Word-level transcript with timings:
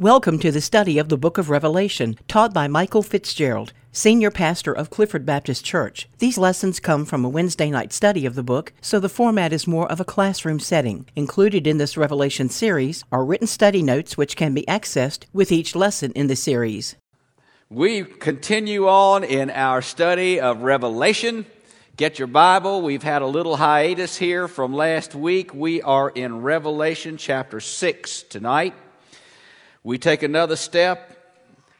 Welcome 0.00 0.38
to 0.38 0.50
the 0.50 0.62
study 0.62 0.96
of 0.98 1.10
the 1.10 1.18
book 1.18 1.36
of 1.36 1.50
Revelation, 1.50 2.16
taught 2.26 2.54
by 2.54 2.68
Michael 2.68 3.02
Fitzgerald, 3.02 3.74
senior 3.92 4.30
pastor 4.30 4.72
of 4.72 4.88
Clifford 4.88 5.26
Baptist 5.26 5.62
Church. 5.62 6.08
These 6.20 6.38
lessons 6.38 6.80
come 6.80 7.04
from 7.04 7.22
a 7.22 7.28
Wednesday 7.28 7.68
night 7.68 7.92
study 7.92 8.24
of 8.24 8.34
the 8.34 8.42
book, 8.42 8.72
so 8.80 8.98
the 8.98 9.10
format 9.10 9.52
is 9.52 9.66
more 9.66 9.86
of 9.92 10.00
a 10.00 10.06
classroom 10.06 10.58
setting. 10.58 11.04
Included 11.16 11.66
in 11.66 11.76
this 11.76 11.98
Revelation 11.98 12.48
series 12.48 13.04
are 13.12 13.26
written 13.26 13.46
study 13.46 13.82
notes 13.82 14.16
which 14.16 14.36
can 14.36 14.54
be 14.54 14.62
accessed 14.62 15.26
with 15.34 15.52
each 15.52 15.76
lesson 15.76 16.12
in 16.12 16.28
the 16.28 16.34
series. 16.34 16.96
We 17.68 18.04
continue 18.04 18.88
on 18.88 19.22
in 19.22 19.50
our 19.50 19.82
study 19.82 20.40
of 20.40 20.62
Revelation. 20.62 21.44
Get 21.98 22.18
your 22.18 22.28
Bible. 22.28 22.80
We've 22.80 23.02
had 23.02 23.20
a 23.20 23.26
little 23.26 23.56
hiatus 23.56 24.16
here 24.16 24.48
from 24.48 24.72
last 24.72 25.14
week. 25.14 25.52
We 25.52 25.82
are 25.82 26.08
in 26.08 26.40
Revelation 26.40 27.18
chapter 27.18 27.60
6 27.60 28.22
tonight. 28.22 28.72
We 29.82 29.96
take 29.96 30.22
another 30.22 30.56
step 30.56 31.16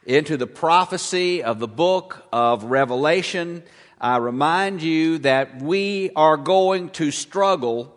into 0.07 0.35
the 0.35 0.47
prophecy 0.47 1.43
of 1.43 1.59
the 1.59 1.67
book 1.67 2.25
of 2.33 2.63
Revelation. 2.63 3.61
I 3.99 4.17
remind 4.17 4.81
you 4.81 5.19
that 5.19 5.61
we 5.61 6.09
are 6.15 6.35
going 6.35 6.89
to 6.91 7.11
struggle 7.11 7.95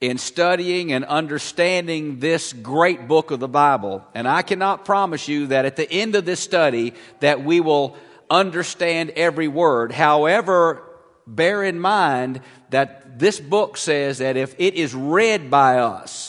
in 0.00 0.16
studying 0.16 0.92
and 0.92 1.04
understanding 1.04 2.20
this 2.20 2.54
great 2.54 3.06
book 3.06 3.30
of 3.32 3.38
the 3.38 3.46
Bible. 3.46 4.02
And 4.14 4.26
I 4.26 4.40
cannot 4.40 4.86
promise 4.86 5.28
you 5.28 5.48
that 5.48 5.66
at 5.66 5.76
the 5.76 5.92
end 5.92 6.14
of 6.14 6.24
this 6.24 6.40
study 6.40 6.94
that 7.20 7.44
we 7.44 7.60
will 7.60 7.98
understand 8.30 9.10
every 9.10 9.48
word. 9.48 9.92
However, 9.92 10.82
bear 11.26 11.62
in 11.62 11.78
mind 11.78 12.40
that 12.70 13.18
this 13.18 13.40
book 13.40 13.76
says 13.76 14.18
that 14.18 14.38
if 14.38 14.54
it 14.58 14.72
is 14.72 14.94
read 14.94 15.50
by 15.50 15.80
us, 15.80 16.23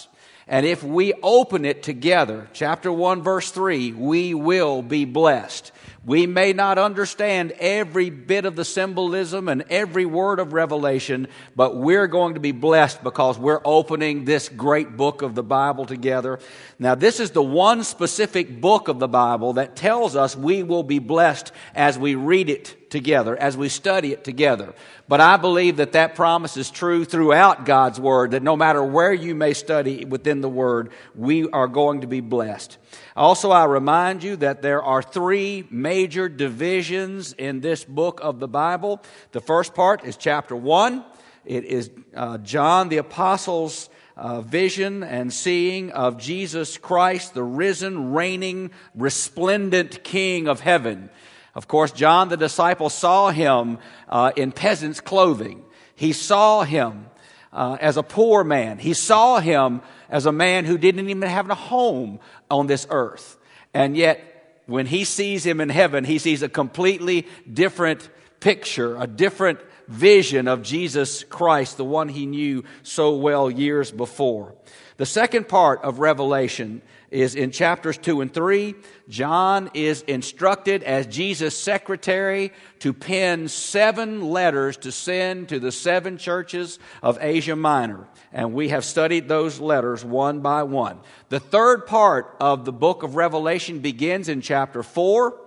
and 0.48 0.66
if 0.66 0.84
we 0.84 1.13
open 1.23 1.66
it 1.66 1.81
together, 1.81 2.48
chapter 2.54 2.91
1, 2.91 3.23
verse 3.23 3.49
3, 3.49 3.94
we 3.94 4.35
will 4.35 4.84
be 4.84 5.04
blessed. 5.05 5.71
We 6.05 6.27
may 6.27 6.54
not 6.54 6.77
understand 6.77 7.54
every 7.54 8.12
bit 8.12 8.46
of 8.46 8.55
the 8.55 8.63
symbolism 8.63 9.49
and 9.49 9.63
every 9.71 10.05
word 10.05 10.40
of 10.40 10.54
Revelation, 10.54 11.29
but 11.55 11.76
we're 11.76 12.05
going 12.05 12.35
to 12.35 12.40
be 12.40 12.52
blessed 12.52 13.04
because 13.04 13.40
we're 13.40 13.62
opening 13.65 14.24
this 14.24 14.48
great 14.48 14.96
book 14.96 15.24
of 15.24 15.34
the 15.34 15.41
Bible 15.41 15.85
together. 15.85 16.40
Now, 16.77 16.93
this 16.93 17.20
is 17.20 17.32
the 17.32 17.41
one 17.41 17.84
specific 17.84 18.62
book 18.62 18.87
of 18.87 18.99
the 18.99 19.07
Bible 19.07 19.54
that 19.54 19.76
tells 19.76 20.15
us 20.15 20.35
we 20.35 20.62
will 20.62 20.84
be 20.84 20.99
blessed 20.99 21.52
as 21.74 21.98
we 21.98 22.13
read 22.13 22.52
it 22.52 22.84
together, 22.96 23.35
as 23.35 23.57
we 23.57 23.68
study 23.68 24.13
it 24.13 24.24
together. 24.24 24.74
But 25.10 25.20
I 25.20 25.35
believe 25.35 25.76
that 25.77 25.91
that 25.91 26.15
promise 26.15 26.55
is 26.55 26.71
true 26.71 27.04
throughout 27.04 27.65
God's 27.65 27.99
Word, 27.99 28.32
that 28.32 28.41
no 28.41 28.55
matter 28.55 28.82
where 28.82 29.13
you 29.13 29.35
may 29.35 29.54
study 29.54 30.05
within 30.05 30.40
the 30.40 30.48
Word, 30.48 30.91
we 31.13 31.49
are 31.49 31.68
going 31.68 32.02
to 32.02 32.07
be 32.07 32.21
blessed. 32.21 32.77
Also, 33.13 33.52
I 33.52 33.65
remind 33.65 34.24
you 34.24 34.37
that 34.37 34.62
there 34.62 34.82
are 34.82 35.02
three 35.02 35.68
major 35.70 36.29
divisions 36.29 37.34
in 37.34 37.60
this 37.60 37.84
book 37.84 38.21
of 38.24 38.40
the 38.40 38.48
Bible. 38.48 39.02
The 39.34 39.41
first 39.41 39.76
part 39.76 40.05
is 40.05 40.15
chapter 40.15 40.55
1. 40.55 41.04
It 41.43 41.65
is 41.65 41.91
uh, 42.15 42.37
John 42.37 42.87
the 42.87 42.98
Apostle's 42.99 43.90
uh, 44.15 44.40
vision 44.40 45.04
and 45.04 45.34
seeing 45.34 45.91
of 45.91 46.18
Jesus 46.18 46.77
Christ, 46.77 47.34
the 47.34 47.43
risen, 47.43 48.13
reigning, 48.13 48.71
resplendent 48.96 50.02
King 50.05 50.48
of 50.48 50.62
heaven. 50.62 51.09
Of 51.55 51.70
course, 51.70 51.91
John 51.93 52.27
the 52.27 52.37
disciple 52.37 52.89
saw 52.89 53.31
him 53.31 53.79
uh, 54.09 54.34
in 54.35 54.51
peasant's 54.51 54.99
clothing. 54.99 55.63
He 55.95 56.12
saw 56.12 56.63
him 56.63 57.07
uh, 57.53 57.77
as 57.79 57.95
a 57.95 58.03
poor 58.03 58.43
man. 58.43 58.77
He 58.77 58.93
saw 58.93 59.39
him 59.39 59.81
as 60.09 60.25
a 60.25 60.34
man 60.34 60.65
who 60.65 60.77
didn't 60.77 61.09
even 61.09 61.27
have 61.27 61.49
a 61.49 61.55
home 61.55 62.20
on 62.51 62.67
this 62.67 62.85
earth. 62.89 63.37
And 63.73 63.95
yet, 63.95 64.62
when 64.66 64.85
he 64.85 65.06
sees 65.06 65.45
him 65.45 65.62
in 65.62 65.69
heaven, 65.69 66.03
he 66.03 66.19
sees 66.19 66.44
a 66.44 66.50
completely 66.50 67.25
different 67.51 68.09
picture, 68.41 68.97
a 68.97 69.07
different 69.07 69.59
vision 69.88 70.47
of 70.47 70.62
Jesus 70.62 71.23
Christ, 71.23 71.78
the 71.78 71.85
one 71.85 72.09
he 72.09 72.25
knew 72.25 72.63
so 72.84 73.16
well 73.16 73.50
years 73.50 73.91
before. 73.91 74.56
The 74.97 75.06
second 75.06 75.47
part 75.47 75.84
of 75.84 76.00
Revelation 76.00 76.81
is 77.16 77.34
in 77.34 77.50
chapters 77.50 77.98
2 77.98 78.20
and 78.20 78.34
3. 78.34 78.76
John 79.08 79.72
is 79.74 80.02
instructed 80.02 80.84
as 80.84 81.08
Jesus' 81.08 81.58
secretary 81.58 82.52
to 82.80 82.92
pen 82.92 83.48
seven 83.48 84.22
letters 84.22 84.76
to 84.78 84.92
send 84.92 85.48
to 85.48 85.59
the 85.59 85.72
seven 85.72 86.18
churches 86.18 86.78
of 87.02 87.18
Asia 87.22 87.56
Minor. 87.56 88.06
And 88.34 88.54
we 88.54 88.68
have 88.68 88.84
studied 88.84 89.30
those 89.30 89.62
letters 89.62 90.04
one 90.04 90.42
by 90.42 90.64
one. 90.64 91.00
The 91.30 91.40
third 91.40 91.88
part 91.88 92.36
of 92.42 92.66
the 92.66 92.74
book 92.74 93.02
of 93.02 93.16
Revelation 93.16 93.80
begins 93.80 94.28
in 94.28 94.42
chapter 94.42 94.84
4. 94.84 95.40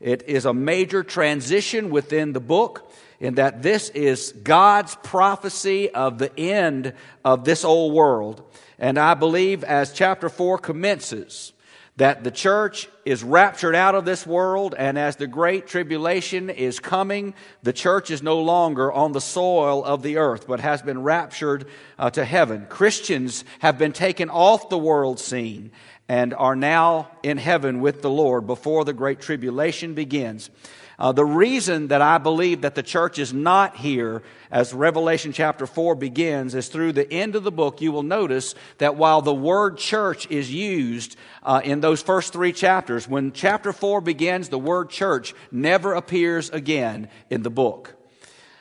It 0.00 0.22
is 0.28 0.46
a 0.46 0.54
major 0.54 1.02
transition 1.02 1.90
within 1.90 2.32
the 2.32 2.40
book 2.40 2.90
in 3.20 3.34
that 3.34 3.62
this 3.62 3.90
is 3.90 4.32
God's 4.42 4.96
prophecy 5.02 5.90
of 5.90 6.16
the 6.16 6.36
end 6.40 6.94
of 7.22 7.44
this 7.44 7.66
old 7.66 7.92
world. 7.92 8.42
And 8.82 8.98
I 8.98 9.14
believe 9.14 9.62
as 9.62 9.92
chapter 9.92 10.28
4 10.28 10.58
commences, 10.58 11.52
that 11.96 12.24
the 12.24 12.30
church 12.30 12.88
is 13.04 13.22
raptured 13.22 13.76
out 13.76 13.94
of 13.94 14.04
this 14.04 14.26
world, 14.26 14.74
and 14.76 14.98
as 14.98 15.16
the 15.16 15.26
great 15.28 15.68
tribulation 15.68 16.50
is 16.50 16.80
coming, 16.80 17.34
the 17.62 17.72
church 17.72 18.10
is 18.10 18.22
no 18.22 18.40
longer 18.40 18.90
on 18.90 19.12
the 19.12 19.20
soil 19.20 19.84
of 19.84 20.02
the 20.02 20.16
earth, 20.16 20.48
but 20.48 20.58
has 20.58 20.82
been 20.82 21.02
raptured 21.02 21.66
uh, 21.98 22.10
to 22.10 22.24
heaven. 22.24 22.66
Christians 22.68 23.44
have 23.60 23.78
been 23.78 23.92
taken 23.92 24.30
off 24.30 24.68
the 24.68 24.78
world 24.78 25.20
scene 25.20 25.70
and 26.08 26.34
are 26.34 26.56
now 26.56 27.08
in 27.22 27.38
heaven 27.38 27.80
with 27.80 28.02
the 28.02 28.10
Lord 28.10 28.48
before 28.48 28.84
the 28.84 28.92
great 28.92 29.20
tribulation 29.20 29.94
begins. 29.94 30.50
Uh, 30.98 31.12
the 31.12 31.24
reason 31.24 31.88
that 31.88 32.02
I 32.02 32.18
believe 32.18 32.60
that 32.62 32.74
the 32.74 32.82
church 32.82 33.18
is 33.18 33.32
not 33.32 33.76
here 33.76 34.22
as 34.50 34.74
Revelation 34.74 35.32
chapter 35.32 35.66
4 35.66 35.94
begins 35.94 36.54
is 36.54 36.68
through 36.68 36.92
the 36.92 37.10
end 37.10 37.34
of 37.34 37.44
the 37.44 37.50
book, 37.50 37.80
you 37.80 37.92
will 37.92 38.02
notice 38.02 38.54
that 38.78 38.96
while 38.96 39.22
the 39.22 39.34
word 39.34 39.78
church 39.78 40.30
is 40.30 40.52
used 40.52 41.16
uh, 41.42 41.60
in 41.64 41.80
those 41.80 42.02
first 42.02 42.32
three 42.32 42.52
chapters, 42.52 43.08
when 43.08 43.32
chapter 43.32 43.72
4 43.72 44.00
begins, 44.02 44.50
the 44.50 44.58
word 44.58 44.90
church 44.90 45.34
never 45.50 45.94
appears 45.94 46.50
again 46.50 47.08
in 47.30 47.42
the 47.42 47.50
book. 47.50 47.94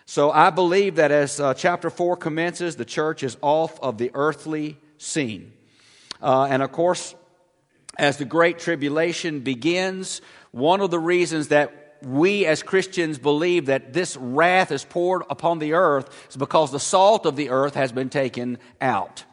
So 0.06 0.32
I 0.32 0.50
believe 0.50 0.96
that 0.96 1.12
as 1.12 1.40
uh, 1.40 1.54
chapter 1.54 1.90
4 1.90 2.18
commences, 2.18 2.76
the 2.76 2.86
church 2.86 3.24
is 3.24 3.38
off 3.42 3.80
of 3.82 3.98
the 3.98 4.12
earthly 4.14 4.78
scene. 4.98 5.54
Uh, 6.22 6.48
and 6.50 6.62
of 6.62 6.72
course, 6.72 7.16
as 7.98 8.18
the 8.18 8.26
Great 8.26 8.60
Tribulation 8.60 9.42
begins, 9.42 10.22
one 10.52 10.82
of 10.82 10.92
the 10.92 11.00
reasons 11.00 11.50
that 11.50 11.81
we 12.04 12.46
as 12.46 12.64
Christians 12.64 13.18
believe 13.18 13.68
that 13.68 13.94
this 13.94 14.18
wrath 14.18 14.72
is 14.72 14.84
poured 14.84 15.24
upon 15.30 15.60
the 15.60 15.74
earth 15.74 16.28
is 16.30 16.38
because 16.38 16.72
the 16.72 16.80
salt 16.80 17.26
of 17.26 17.36
the 17.36 17.50
earth 17.50 17.76
has 17.76 17.92
been 17.92 18.10
taken 18.10 18.58
out. 18.80 19.24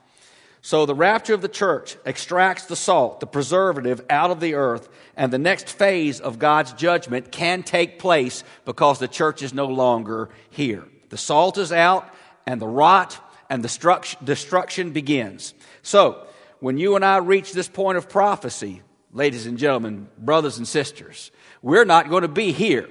So 0.61 0.85
the 0.85 0.95
rapture 0.95 1.35
of 1.35 1.41
the 1.41 1.49
church 1.49 1.97
extracts 2.05 2.67
the 2.67 2.77
salt, 2.77 3.21
the 3.21 3.27
preservative, 3.27 4.05
out 4.11 4.31
of 4.31 4.41
the 4.41 4.55
earth, 4.55 4.89
and 5.17 5.33
the 5.33 5.39
next 5.39 5.69
phase 5.69 6.21
of 6.21 6.39
God's 6.39 6.73
judgment 6.73 7.33
can 7.33 7.63
take 7.63 7.99
place 7.99 8.45
because 8.65 8.99
the 8.99 9.09
church 9.09 9.43
is 9.43 9.55
no 9.55 9.67
longer 9.67 10.29
here. 10.51 10.85
The 11.09 11.17
salt 11.17 11.57
is 11.59 11.73
out, 11.73 12.13
and 12.45 12.61
the 12.61 12.67
rot 12.67 13.19
and 13.49 13.65
the 13.65 14.17
destruction 14.23 14.91
begins. 14.91 15.55
So, 15.83 16.27
when 16.61 16.77
you 16.77 16.97
and 16.97 17.05
I 17.05 17.19
reach 17.19 17.53
this 17.53 17.69
point 17.69 17.97
of 17.97 18.09
prophecy, 18.09 18.83
ladies 19.13 19.47
and 19.47 19.59
gentlemen, 19.59 20.09
brothers 20.19 20.59
and 20.59 20.67
sisters, 20.67 21.31
we're 21.63 21.85
not 21.85 22.09
going 22.09 22.23
to 22.23 22.29
be 22.29 22.53
here. 22.53 22.89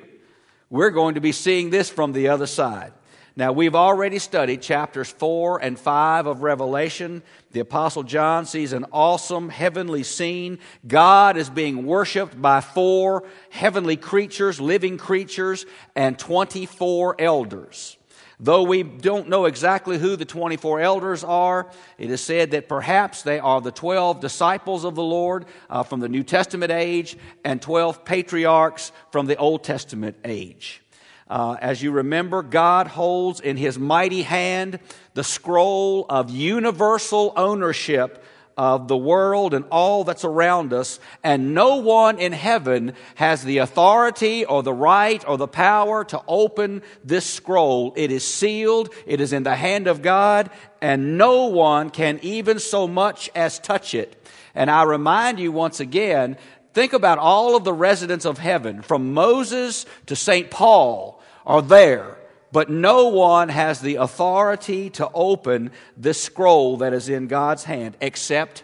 We're 0.69 0.89
going 0.89 1.15
to 1.15 1.21
be 1.21 1.31
seeing 1.31 1.69
this 1.69 1.89
from 1.89 2.11
the 2.11 2.29
other 2.29 2.47
side. 2.47 2.93
Now, 3.37 3.51
we've 3.51 3.75
already 3.75 4.17
studied 4.17 4.63
chapters 4.63 5.09
4 5.11 5.61
and 5.61 5.79
5 5.79 6.25
of 6.25 6.41
Revelation. 6.41 7.21
The 7.51 7.59
Apostle 7.59 8.01
John 8.01 8.47
sees 8.47 8.73
an 8.73 8.85
awesome 8.91 9.49
heavenly 9.49 10.01
scene. 10.01 10.57
God 10.87 11.37
is 11.37 11.47
being 11.47 11.85
worshiped 11.85 12.41
by 12.41 12.61
four 12.61 13.25
heavenly 13.51 13.95
creatures, 13.95 14.59
living 14.59 14.97
creatures, 14.97 15.67
and 15.95 16.17
24 16.17 17.15
elders. 17.19 17.96
Though 18.39 18.63
we 18.63 18.83
don't 18.83 19.29
know 19.29 19.45
exactly 19.45 19.97
who 19.97 20.15
the 20.15 20.25
24 20.25 20.79
elders 20.79 21.23
are, 21.23 21.71
it 21.97 22.11
is 22.11 22.21
said 22.21 22.51
that 22.51 22.69
perhaps 22.69 23.23
they 23.23 23.39
are 23.39 23.59
the 23.61 23.71
12 23.71 24.19
disciples 24.19 24.83
of 24.83 24.93
the 24.93 25.03
Lord 25.03 25.45
uh, 25.71 25.81
from 25.81 26.01
the 26.01 26.09
New 26.09 26.23
Testament 26.23 26.71
age 26.71 27.17
and 27.43 27.59
12 27.59 28.05
patriarchs 28.05 28.91
from 29.11 29.25
the 29.25 29.37
Old 29.37 29.63
Testament 29.63 30.17
age. 30.23 30.83
Uh, 31.27 31.57
as 31.59 31.81
you 31.81 31.91
remember, 31.91 32.43
God 32.43 32.87
holds 32.87 33.39
in 33.39 33.57
his 33.57 33.79
mighty 33.79 34.21
hand 34.21 34.79
the 35.15 35.23
scroll 35.23 36.05
of 36.07 36.29
universal 36.29 37.33
ownership 37.35 38.23
of 38.57 38.87
the 38.87 38.97
world 38.97 39.53
and 39.53 39.63
all 39.71 40.03
that's 40.03 40.25
around 40.25 40.73
us, 40.73 40.99
and 41.23 41.53
no 41.53 41.75
one 41.77 42.17
in 42.17 42.33
heaven 42.33 42.93
has 43.15 43.43
the 43.43 43.59
authority 43.59 44.43
or 44.43 44.63
the 44.63 44.73
right 44.73 45.23
or 45.27 45.37
the 45.37 45.47
power 45.47 46.03
to 46.03 46.21
open 46.27 46.81
this 47.03 47.25
scroll. 47.25 47.93
It 47.95 48.11
is 48.11 48.25
sealed, 48.25 48.89
it 49.05 49.21
is 49.21 49.31
in 49.31 49.43
the 49.43 49.55
hand 49.55 49.87
of 49.87 50.01
God, 50.01 50.49
and 50.81 51.17
no 51.17 51.45
one 51.45 51.91
can 51.91 52.19
even 52.23 52.59
so 52.59 52.87
much 52.87 53.29
as 53.35 53.59
touch 53.59 53.93
it. 53.93 54.27
And 54.55 54.71
I 54.71 54.83
remind 54.83 55.39
you 55.39 55.51
once 55.51 55.79
again 55.79 56.37
think 56.73 56.93
about 56.93 57.17
all 57.19 57.55
of 57.55 57.63
the 57.63 57.73
residents 57.73 58.25
of 58.25 58.37
heaven, 58.37 58.81
from 58.81 59.13
Moses 59.13 59.85
to 60.07 60.15
St. 60.15 60.49
Paul, 60.51 61.21
are 61.45 61.61
there. 61.61 62.17
But 62.51 62.69
no 62.69 63.07
one 63.07 63.49
has 63.49 63.81
the 63.81 63.95
authority 63.95 64.89
to 64.91 65.09
open 65.13 65.71
the 65.97 66.13
scroll 66.13 66.77
that 66.77 66.93
is 66.93 67.09
in 67.09 67.27
God's 67.27 67.65
hand 67.65 67.97
except 67.99 68.63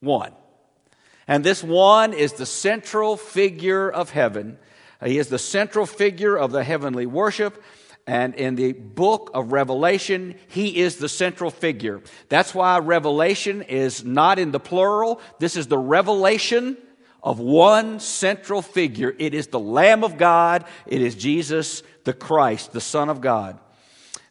one. 0.00 0.32
And 1.26 1.42
this 1.42 1.62
one 1.62 2.12
is 2.12 2.34
the 2.34 2.46
central 2.46 3.16
figure 3.16 3.90
of 3.90 4.10
heaven. 4.10 4.58
He 5.04 5.18
is 5.18 5.28
the 5.28 5.38
central 5.38 5.86
figure 5.86 6.36
of 6.36 6.52
the 6.52 6.62
heavenly 6.62 7.06
worship. 7.06 7.62
And 8.06 8.36
in 8.36 8.54
the 8.54 8.72
book 8.72 9.32
of 9.34 9.50
Revelation, 9.50 10.36
he 10.46 10.78
is 10.78 10.96
the 10.96 11.08
central 11.08 11.50
figure. 11.50 12.00
That's 12.28 12.54
why 12.54 12.78
Revelation 12.78 13.62
is 13.62 14.04
not 14.04 14.38
in 14.38 14.52
the 14.52 14.60
plural. 14.60 15.20
This 15.40 15.56
is 15.56 15.66
the 15.66 15.78
revelation 15.78 16.76
of 17.26 17.40
one 17.40 17.98
central 17.98 18.62
figure. 18.62 19.12
It 19.18 19.34
is 19.34 19.48
the 19.48 19.58
Lamb 19.58 20.04
of 20.04 20.16
God. 20.16 20.64
It 20.86 21.02
is 21.02 21.16
Jesus 21.16 21.82
the 22.04 22.12
Christ, 22.12 22.72
the 22.72 22.80
Son 22.80 23.08
of 23.08 23.20
God. 23.20 23.58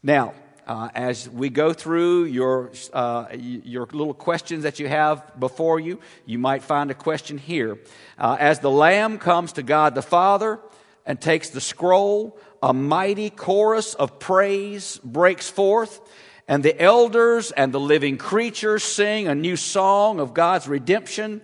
Now, 0.01 0.33
uh, 0.65 0.87
as 0.95 1.29
we 1.29 1.49
go 1.49 1.73
through 1.73 2.23
your, 2.23 2.71
uh, 2.93 3.25
your 3.35 3.85
little 3.91 4.13
questions 4.13 4.63
that 4.63 4.79
you 4.79 4.87
have 4.87 5.37
before 5.37 5.77
you, 5.77 5.99
you 6.25 6.39
might 6.39 6.63
find 6.63 6.89
a 6.89 6.93
question 6.93 7.37
here. 7.37 7.77
Uh, 8.17 8.37
as 8.39 8.59
the 8.59 8.71
Lamb 8.71 9.17
comes 9.17 9.51
to 9.53 9.61
God 9.61 9.93
the 9.93 10.01
Father 10.01 10.57
and 11.05 11.19
takes 11.19 11.49
the 11.49 11.59
scroll, 11.59 12.39
a 12.63 12.73
mighty 12.73 13.29
chorus 13.29 13.93
of 13.93 14.19
praise 14.19 15.01
breaks 15.03 15.49
forth, 15.49 15.99
and 16.47 16.63
the 16.63 16.81
elders 16.81 17.51
and 17.51 17.73
the 17.73 17.79
living 17.79 18.17
creatures 18.17 18.83
sing 18.83 19.27
a 19.27 19.35
new 19.35 19.57
song 19.57 20.21
of 20.21 20.33
God's 20.33 20.65
redemption. 20.65 21.41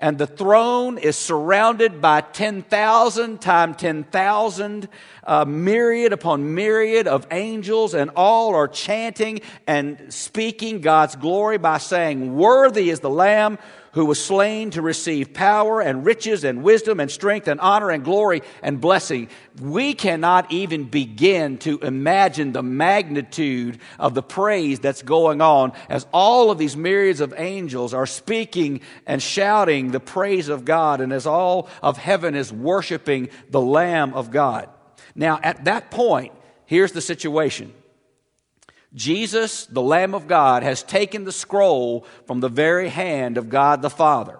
And 0.00 0.16
the 0.16 0.26
throne 0.26 0.96
is 0.96 1.16
surrounded 1.16 2.00
by 2.00 2.22
10,000 2.22 3.38
times 3.38 3.76
10,000, 3.76 4.88
uh, 5.24 5.44
myriad 5.44 6.14
upon 6.14 6.54
myriad 6.54 7.06
of 7.06 7.26
angels, 7.30 7.92
and 7.92 8.10
all 8.16 8.54
are 8.54 8.66
chanting 8.66 9.42
and 9.66 10.12
speaking 10.12 10.80
God's 10.80 11.16
glory 11.16 11.58
by 11.58 11.76
saying, 11.76 12.34
Worthy 12.34 12.88
is 12.88 13.00
the 13.00 13.10
Lamb 13.10 13.58
who 13.92 14.04
was 14.04 14.22
slain 14.22 14.70
to 14.70 14.82
receive 14.82 15.32
power 15.32 15.80
and 15.80 16.06
riches 16.06 16.44
and 16.44 16.62
wisdom 16.62 17.00
and 17.00 17.10
strength 17.10 17.48
and 17.48 17.60
honor 17.60 17.90
and 17.90 18.04
glory 18.04 18.42
and 18.62 18.80
blessing. 18.80 19.28
We 19.60 19.94
cannot 19.94 20.52
even 20.52 20.84
begin 20.84 21.58
to 21.58 21.78
imagine 21.80 22.52
the 22.52 22.62
magnitude 22.62 23.78
of 23.98 24.14
the 24.14 24.22
praise 24.22 24.78
that's 24.80 25.02
going 25.02 25.40
on 25.40 25.72
as 25.88 26.06
all 26.12 26.50
of 26.50 26.58
these 26.58 26.76
myriads 26.76 27.20
of 27.20 27.34
angels 27.36 27.92
are 27.92 28.06
speaking 28.06 28.80
and 29.06 29.22
shouting 29.22 29.90
the 29.90 30.00
praise 30.00 30.48
of 30.48 30.64
God 30.64 31.00
and 31.00 31.12
as 31.12 31.26
all 31.26 31.68
of 31.82 31.96
heaven 31.96 32.34
is 32.34 32.52
worshiping 32.52 33.28
the 33.50 33.60
Lamb 33.60 34.14
of 34.14 34.30
God. 34.30 34.68
Now, 35.14 35.40
at 35.42 35.64
that 35.64 35.90
point, 35.90 36.32
here's 36.66 36.92
the 36.92 37.00
situation. 37.00 37.74
Jesus, 38.94 39.66
the 39.66 39.82
Lamb 39.82 40.14
of 40.14 40.26
God, 40.26 40.62
has 40.62 40.82
taken 40.82 41.24
the 41.24 41.32
scroll 41.32 42.06
from 42.26 42.40
the 42.40 42.48
very 42.48 42.88
hand 42.88 43.38
of 43.38 43.48
God 43.48 43.82
the 43.82 43.90
Father. 43.90 44.38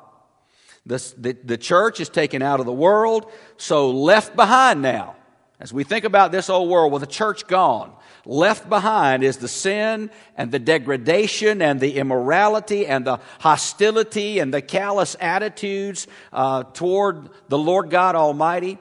The, 0.86 1.14
the, 1.16 1.32
the, 1.44 1.58
church 1.58 2.00
is 2.00 2.08
taken 2.08 2.42
out 2.42 2.58
of 2.58 2.66
the 2.66 2.72
world, 2.72 3.30
so 3.58 3.90
left 3.90 4.34
behind 4.34 4.82
now, 4.82 5.14
as 5.60 5.72
we 5.72 5.84
think 5.84 6.04
about 6.04 6.32
this 6.32 6.48
old 6.48 6.70
world 6.70 6.90
with 6.90 7.02
the 7.02 7.06
church 7.06 7.46
gone, 7.46 7.92
left 8.24 8.68
behind 8.68 9.22
is 9.22 9.36
the 9.36 9.46
sin 9.46 10.10
and 10.36 10.50
the 10.50 10.58
degradation 10.58 11.60
and 11.60 11.78
the 11.78 11.96
immorality 11.96 12.86
and 12.86 13.06
the 13.06 13.20
hostility 13.40 14.38
and 14.38 14.54
the 14.54 14.62
callous 14.62 15.16
attitudes 15.20 16.06
uh, 16.32 16.64
toward 16.64 17.28
the 17.48 17.58
Lord 17.58 17.90
God 17.90 18.14
Almighty. 18.14 18.78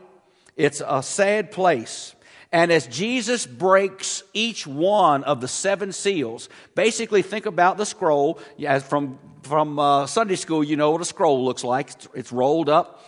It's 0.56 0.82
a 0.86 1.04
sad 1.04 1.52
place. 1.52 2.16
And 2.52 2.72
as 2.72 2.88
Jesus 2.88 3.46
breaks 3.46 4.24
each 4.34 4.66
one 4.66 5.24
of 5.24 5.40
the 5.40 5.48
seven 5.48 5.92
seals, 5.92 6.50
basically 6.74 7.22
think 7.22 7.46
about 7.46 7.78
the 7.78 7.86
scroll. 7.86 8.40
As 8.66 8.84
from, 8.84 9.20
from 9.44 9.78
uh, 9.78 10.08
Sunday 10.08 10.36
school, 10.36 10.64
you 10.64 10.76
know 10.76 10.92
what 10.92 11.02
a 11.02 11.06
scroll 11.06 11.46
looks 11.46 11.64
like. 11.64 11.92
It's, 11.92 12.08
it's 12.16 12.32
rolled 12.32 12.68
up. 12.68 13.06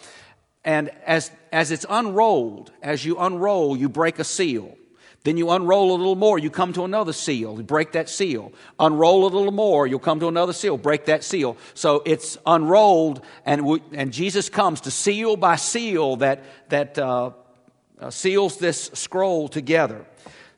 And 0.63 0.91
as, 1.07 1.31
as 1.51 1.71
it's 1.71 1.88
unrolled, 1.89 2.71
as 2.83 3.03
you 3.03 3.17
unroll, 3.17 3.75
you 3.75 3.89
break 3.89 4.19
a 4.19 4.23
seal. 4.23 4.77
Then 5.23 5.38
you 5.38 5.51
unroll 5.51 5.91
a 5.91 5.97
little 5.97 6.15
more, 6.15 6.39
you 6.39 6.49
come 6.49 6.73
to 6.73 6.83
another 6.83 7.13
seal, 7.13 7.57
you 7.57 7.63
break 7.63 7.91
that 7.91 8.09
seal. 8.09 8.51
Unroll 8.79 9.23
a 9.23 9.29
little 9.29 9.51
more, 9.51 9.85
you'll 9.85 9.99
come 9.99 10.19
to 10.19 10.27
another 10.27 10.53
seal, 10.53 10.77
break 10.77 11.05
that 11.05 11.23
seal. 11.23 11.57
So 11.75 12.01
it's 12.05 12.39
unrolled, 12.45 13.23
and, 13.45 13.65
we, 13.65 13.83
and 13.94 14.11
Jesus 14.11 14.49
comes 14.49 14.81
to 14.81 14.91
seal 14.91 15.35
by 15.35 15.57
seal 15.57 16.15
that, 16.17 16.44
that 16.69 16.97
uh, 16.97 17.31
uh, 18.01 18.09
seals 18.09 18.57
this 18.57 18.89
scroll 18.94 19.48
together. 19.48 20.06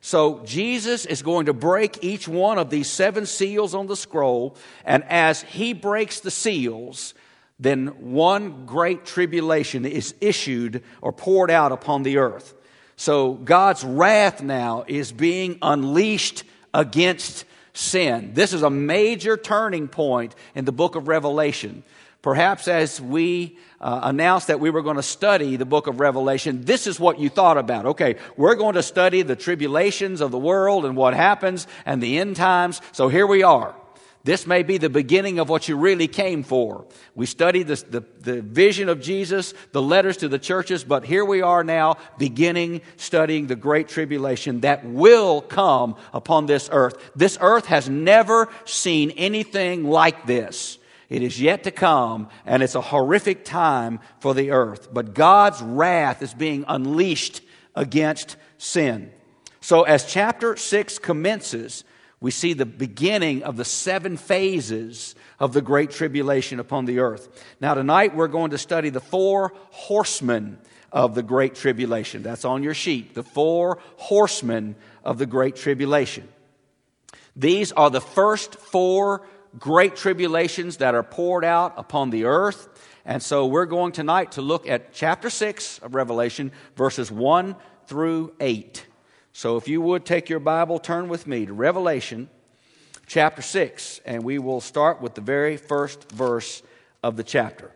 So 0.00 0.42
Jesus 0.44 1.06
is 1.06 1.22
going 1.22 1.46
to 1.46 1.52
break 1.52 2.02
each 2.02 2.28
one 2.28 2.58
of 2.58 2.68
these 2.68 2.90
seven 2.90 3.24
seals 3.26 3.74
on 3.74 3.86
the 3.86 3.96
scroll, 3.96 4.56
and 4.84 5.04
as 5.04 5.42
he 5.42 5.72
breaks 5.72 6.20
the 6.20 6.30
seals, 6.30 7.14
then 7.58 7.86
one 8.12 8.66
great 8.66 9.06
tribulation 9.06 9.86
is 9.86 10.14
issued 10.20 10.82
or 11.00 11.12
poured 11.12 11.50
out 11.50 11.72
upon 11.72 12.02
the 12.02 12.18
earth. 12.18 12.54
So 12.96 13.32
God's 13.34 13.82
wrath 13.82 14.42
now 14.42 14.84
is 14.86 15.10
being 15.12 15.58
unleashed 15.62 16.44
against 16.72 17.44
sin. 17.72 18.32
This 18.34 18.52
is 18.52 18.62
a 18.62 18.70
major 18.70 19.36
turning 19.36 19.88
point 19.88 20.34
in 20.54 20.64
the 20.64 20.72
book 20.72 20.96
of 20.96 21.08
Revelation. 21.08 21.82
Perhaps 22.24 22.68
as 22.68 23.02
we 23.02 23.58
uh, 23.82 24.00
announced 24.04 24.46
that 24.46 24.58
we 24.58 24.70
were 24.70 24.80
going 24.80 24.96
to 24.96 25.02
study 25.02 25.56
the 25.56 25.66
book 25.66 25.88
of 25.88 26.00
Revelation, 26.00 26.64
this 26.64 26.86
is 26.86 26.98
what 26.98 27.18
you 27.18 27.28
thought 27.28 27.58
about. 27.58 27.84
Okay, 27.84 28.16
we're 28.38 28.54
going 28.54 28.76
to 28.76 28.82
study 28.82 29.20
the 29.20 29.36
tribulations 29.36 30.22
of 30.22 30.30
the 30.30 30.38
world 30.38 30.86
and 30.86 30.96
what 30.96 31.12
happens 31.12 31.66
and 31.84 32.02
the 32.02 32.16
end 32.16 32.36
times. 32.36 32.80
So 32.92 33.08
here 33.08 33.26
we 33.26 33.42
are. 33.42 33.74
This 34.22 34.46
may 34.46 34.62
be 34.62 34.78
the 34.78 34.88
beginning 34.88 35.38
of 35.38 35.50
what 35.50 35.68
you 35.68 35.76
really 35.76 36.08
came 36.08 36.44
for. 36.44 36.86
We 37.14 37.26
studied 37.26 37.66
this, 37.66 37.82
the, 37.82 38.02
the 38.20 38.40
vision 38.40 38.88
of 38.88 39.02
Jesus, 39.02 39.52
the 39.72 39.82
letters 39.82 40.16
to 40.16 40.28
the 40.28 40.38
churches, 40.38 40.82
but 40.82 41.04
here 41.04 41.26
we 41.26 41.42
are 41.42 41.62
now 41.62 41.98
beginning 42.16 42.80
studying 42.96 43.48
the 43.48 43.54
great 43.54 43.88
tribulation 43.88 44.60
that 44.60 44.82
will 44.86 45.42
come 45.42 45.96
upon 46.14 46.46
this 46.46 46.70
earth. 46.72 46.96
This 47.14 47.36
earth 47.42 47.66
has 47.66 47.86
never 47.90 48.48
seen 48.64 49.10
anything 49.10 49.84
like 49.84 50.24
this. 50.24 50.78
It 51.14 51.22
is 51.22 51.40
yet 51.40 51.62
to 51.62 51.70
come, 51.70 52.28
and 52.44 52.60
it's 52.60 52.74
a 52.74 52.80
horrific 52.80 53.44
time 53.44 54.00
for 54.18 54.34
the 54.34 54.50
earth. 54.50 54.88
But 54.92 55.14
God's 55.14 55.62
wrath 55.62 56.22
is 56.22 56.34
being 56.34 56.64
unleashed 56.66 57.40
against 57.76 58.36
sin. 58.58 59.12
So, 59.60 59.84
as 59.84 60.06
chapter 60.06 60.56
6 60.56 60.98
commences, 60.98 61.84
we 62.18 62.32
see 62.32 62.52
the 62.52 62.66
beginning 62.66 63.44
of 63.44 63.56
the 63.56 63.64
seven 63.64 64.16
phases 64.16 65.14
of 65.38 65.52
the 65.52 65.62
Great 65.62 65.92
Tribulation 65.92 66.58
upon 66.58 66.84
the 66.84 66.98
earth. 66.98 67.44
Now, 67.60 67.74
tonight 67.74 68.16
we're 68.16 68.26
going 68.26 68.50
to 68.50 68.58
study 68.58 68.90
the 68.90 68.98
four 68.98 69.52
horsemen 69.70 70.58
of 70.90 71.14
the 71.14 71.22
Great 71.22 71.54
Tribulation. 71.54 72.24
That's 72.24 72.44
on 72.44 72.64
your 72.64 72.74
sheet. 72.74 73.14
The 73.14 73.22
four 73.22 73.78
horsemen 73.98 74.74
of 75.04 75.18
the 75.18 75.26
Great 75.26 75.54
Tribulation. 75.54 76.26
These 77.36 77.70
are 77.70 77.90
the 77.90 78.00
first 78.00 78.56
four 78.56 79.22
great 79.58 79.96
tribulations 79.96 80.78
that 80.78 80.94
are 80.94 81.02
poured 81.02 81.44
out 81.44 81.74
upon 81.76 82.10
the 82.10 82.24
earth. 82.24 82.68
And 83.04 83.22
so 83.22 83.46
we're 83.46 83.66
going 83.66 83.92
tonight 83.92 84.32
to 84.32 84.42
look 84.42 84.66
at 84.68 84.92
chapter 84.92 85.30
6 85.30 85.78
of 85.80 85.94
Revelation, 85.94 86.52
verses 86.76 87.10
1 87.10 87.56
through 87.86 88.32
8. 88.40 88.86
So 89.32 89.56
if 89.56 89.68
you 89.68 89.80
would 89.80 90.04
take 90.04 90.28
your 90.28 90.40
Bible, 90.40 90.78
turn 90.78 91.08
with 91.08 91.26
me 91.26 91.46
to 91.46 91.52
Revelation 91.52 92.28
chapter 93.06 93.42
6, 93.42 94.00
and 94.06 94.24
we 94.24 94.38
will 94.38 94.60
start 94.60 95.00
with 95.00 95.14
the 95.14 95.20
very 95.20 95.56
first 95.56 96.10
verse 96.12 96.62
of 97.02 97.16
the 97.16 97.24
chapter. 97.24 97.70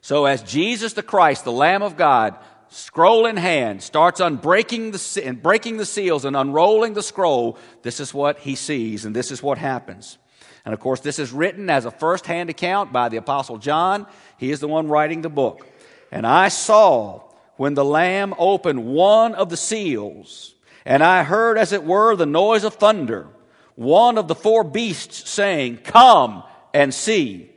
So 0.00 0.24
as 0.24 0.42
Jesus 0.42 0.94
the 0.94 1.02
Christ, 1.02 1.44
the 1.44 1.52
Lamb 1.52 1.82
of 1.82 1.96
God, 1.96 2.36
scroll 2.68 3.26
in 3.26 3.36
hand, 3.36 3.82
starts 3.82 4.20
unbreaking 4.20 4.92
the, 4.92 5.32
breaking 5.32 5.76
the 5.76 5.86
seals 5.86 6.24
and 6.24 6.36
unrolling 6.36 6.94
the 6.94 7.02
scroll, 7.02 7.58
this 7.82 8.00
is 8.00 8.12
what 8.12 8.38
he 8.38 8.54
sees 8.54 9.04
and 9.04 9.14
this 9.14 9.30
is 9.30 9.42
what 9.42 9.58
happens. 9.58 10.18
And 10.64 10.74
of 10.74 10.80
course, 10.80 11.00
this 11.00 11.18
is 11.18 11.32
written 11.32 11.70
as 11.70 11.84
a 11.84 11.90
first-hand 11.90 12.50
account 12.50 12.92
by 12.92 13.08
the 13.08 13.16
Apostle 13.16 13.58
John. 13.58 14.06
He 14.36 14.50
is 14.50 14.60
the 14.60 14.68
one 14.68 14.88
writing 14.88 15.22
the 15.22 15.30
book. 15.30 15.66
And 16.12 16.26
I 16.26 16.48
saw 16.48 17.22
when 17.56 17.74
the 17.74 17.84
Lamb 17.84 18.34
opened 18.38 18.84
one 18.84 19.34
of 19.34 19.48
the 19.48 19.56
seals, 19.56 20.54
and 20.84 21.02
I 21.02 21.22
heard, 21.22 21.58
as 21.58 21.72
it 21.72 21.84
were, 21.84 22.16
the 22.16 22.26
noise 22.26 22.64
of 22.64 22.74
thunder, 22.74 23.28
one 23.74 24.18
of 24.18 24.28
the 24.28 24.34
four 24.34 24.64
beasts 24.64 25.30
saying, 25.30 25.78
Come 25.78 26.42
and 26.74 26.92
see. 26.92 27.50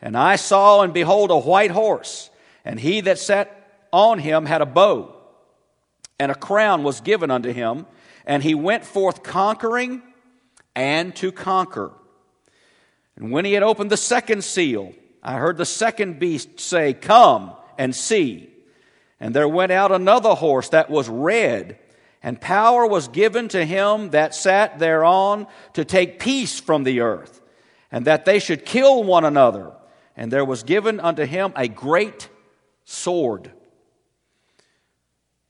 And 0.00 0.16
I 0.16 0.36
saw 0.36 0.82
and 0.82 0.92
behold 0.92 1.30
a 1.30 1.38
white 1.38 1.70
horse, 1.70 2.30
and 2.64 2.78
he 2.78 3.00
that 3.02 3.18
sat 3.18 3.55
on 3.92 4.18
him 4.18 4.46
had 4.46 4.62
a 4.62 4.66
bow, 4.66 5.14
and 6.18 6.32
a 6.32 6.34
crown 6.34 6.82
was 6.82 7.00
given 7.00 7.30
unto 7.30 7.52
him, 7.52 7.86
and 8.24 8.42
he 8.42 8.54
went 8.54 8.84
forth 8.84 9.22
conquering 9.22 10.02
and 10.74 11.14
to 11.16 11.32
conquer. 11.32 11.92
And 13.16 13.30
when 13.30 13.44
he 13.44 13.54
had 13.54 13.62
opened 13.62 13.90
the 13.90 13.96
second 13.96 14.44
seal, 14.44 14.92
I 15.22 15.38
heard 15.38 15.56
the 15.56 15.64
second 15.64 16.18
beast 16.18 16.60
say, 16.60 16.92
Come 16.92 17.52
and 17.78 17.94
see. 17.94 18.50
And 19.18 19.34
there 19.34 19.48
went 19.48 19.72
out 19.72 19.90
another 19.90 20.34
horse 20.34 20.68
that 20.70 20.90
was 20.90 21.08
red, 21.08 21.78
and 22.22 22.40
power 22.40 22.86
was 22.86 23.08
given 23.08 23.48
to 23.48 23.64
him 23.64 24.10
that 24.10 24.34
sat 24.34 24.78
thereon 24.78 25.46
to 25.72 25.84
take 25.84 26.20
peace 26.20 26.60
from 26.60 26.84
the 26.84 27.00
earth, 27.00 27.40
and 27.90 28.04
that 28.04 28.24
they 28.26 28.38
should 28.38 28.66
kill 28.66 29.02
one 29.02 29.24
another. 29.24 29.72
And 30.16 30.30
there 30.30 30.44
was 30.44 30.62
given 30.62 31.00
unto 31.00 31.24
him 31.24 31.52
a 31.56 31.68
great 31.68 32.28
sword. 32.84 33.52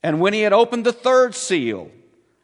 And 0.03 0.19
when 0.19 0.33
he 0.33 0.41
had 0.41 0.53
opened 0.53 0.85
the 0.85 0.93
third 0.93 1.35
seal, 1.35 1.91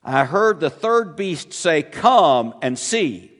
I 0.04 0.26
heard 0.26 0.60
the 0.60 0.70
third 0.70 1.16
beast 1.16 1.54
say, 1.54 1.84
Come 1.84 2.56
and 2.62 2.78
see. 2.78 3.32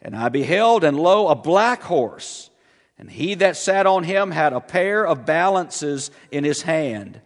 And 0.00 0.16
I 0.16 0.30
beheld, 0.30 0.82
and 0.82 0.98
lo, 0.98 1.28
a 1.28 1.34
black 1.34 1.82
horse. 1.82 2.50
And 2.98 3.10
he 3.10 3.34
that 3.34 3.56
sat 3.56 3.86
on 3.86 4.04
him 4.04 4.30
had 4.30 4.52
a 4.52 4.60
pair 4.60 5.06
of 5.06 5.26
balances 5.26 6.10
in 6.30 6.44
his 6.44 6.62
hand. 6.62 7.20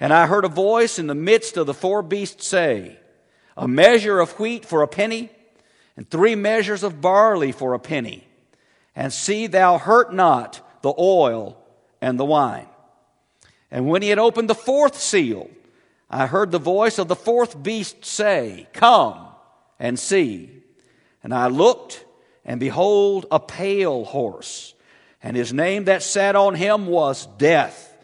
And 0.00 0.12
I 0.12 0.26
heard 0.26 0.44
a 0.44 0.48
voice 0.48 0.98
in 0.98 1.06
the 1.06 1.14
midst 1.14 1.56
of 1.56 1.66
the 1.66 1.74
four 1.74 2.02
beasts 2.02 2.46
say, 2.46 2.98
A 3.56 3.68
measure 3.68 4.20
of 4.20 4.38
wheat 4.38 4.64
for 4.64 4.82
a 4.82 4.88
penny, 4.88 5.30
and 5.96 6.08
three 6.08 6.34
measures 6.34 6.82
of 6.82 7.00
barley 7.00 7.52
for 7.52 7.74
a 7.74 7.78
penny. 7.78 8.26
And 8.96 9.12
see 9.12 9.46
thou 9.46 9.78
hurt 9.78 10.12
not 10.12 10.60
the 10.82 10.94
oil 10.98 11.58
and 12.00 12.18
the 12.18 12.24
wine. 12.24 12.68
And 13.70 13.88
when 13.88 14.02
he 14.02 14.08
had 14.08 14.18
opened 14.18 14.48
the 14.48 14.54
fourth 14.54 15.00
seal, 15.00 15.50
I 16.14 16.28
heard 16.28 16.52
the 16.52 16.60
voice 16.60 17.00
of 17.00 17.08
the 17.08 17.16
fourth 17.16 17.60
beast 17.60 18.04
say, 18.04 18.68
Come 18.72 19.26
and 19.80 19.98
see. 19.98 20.62
And 21.24 21.34
I 21.34 21.48
looked, 21.48 22.04
and 22.44 22.60
behold, 22.60 23.26
a 23.32 23.40
pale 23.40 24.04
horse. 24.04 24.74
And 25.24 25.36
his 25.36 25.52
name 25.52 25.86
that 25.86 26.04
sat 26.04 26.36
on 26.36 26.54
him 26.54 26.86
was 26.86 27.26
Death. 27.26 27.96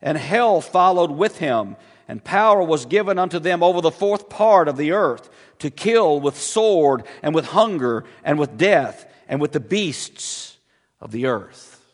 And 0.00 0.16
hell 0.16 0.62
followed 0.62 1.10
with 1.10 1.40
him. 1.40 1.76
And 2.08 2.24
power 2.24 2.62
was 2.62 2.86
given 2.86 3.18
unto 3.18 3.38
them 3.38 3.62
over 3.62 3.82
the 3.82 3.90
fourth 3.90 4.30
part 4.30 4.66
of 4.66 4.78
the 4.78 4.92
earth 4.92 5.28
to 5.58 5.68
kill 5.68 6.20
with 6.20 6.38
sword, 6.38 7.02
and 7.22 7.34
with 7.34 7.48
hunger, 7.48 8.04
and 8.24 8.38
with 8.38 8.56
death, 8.56 9.04
and 9.28 9.42
with 9.42 9.52
the 9.52 9.60
beasts 9.60 10.56
of 11.02 11.10
the 11.10 11.26
earth. 11.26 11.84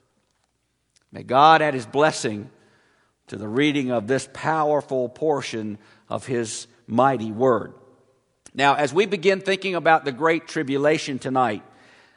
May 1.10 1.24
God 1.24 1.62
add 1.62 1.74
his 1.74 1.86
blessing 1.86 2.50
to 3.34 3.40
the 3.40 3.48
reading 3.48 3.90
of 3.90 4.06
this 4.06 4.28
powerful 4.32 5.08
portion 5.08 5.76
of 6.08 6.24
his 6.24 6.68
mighty 6.86 7.32
word. 7.32 7.74
Now, 8.54 8.76
as 8.76 8.94
we 8.94 9.06
begin 9.06 9.40
thinking 9.40 9.74
about 9.74 10.04
the 10.04 10.12
Great 10.12 10.46
Tribulation 10.46 11.18
tonight, 11.18 11.64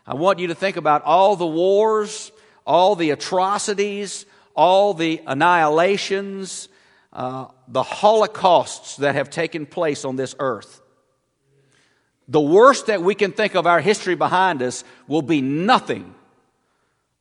I 0.06 0.14
want 0.14 0.38
you 0.38 0.50
to 0.50 0.56
think 0.56 0.78
about 0.78 1.02
all 1.02 1.36
the 1.36 1.48
wars, 1.48 2.32
all 2.68 2.96
the 2.96 3.10
atrocities, 3.10 4.28
all 4.56 4.94
the 4.94 5.20
annihilations, 5.26 6.70
uh, 7.14 7.48
the 7.68 7.82
holocausts 7.82 8.98
that 8.98 9.16
have 9.16 9.32
taken 9.32 9.66
place 9.66 10.06
on 10.06 10.18
this 10.18 10.36
earth. 10.38 10.82
The 12.28 12.42
worst 12.42 12.86
that 12.88 13.02
we 13.02 13.16
can 13.16 13.32
think 13.32 13.56
of 13.56 13.66
our 13.66 13.80
history 13.80 14.14
behind 14.14 14.62
us 14.62 14.84
will 15.08 15.24
be 15.24 15.42
nothing 15.42 16.14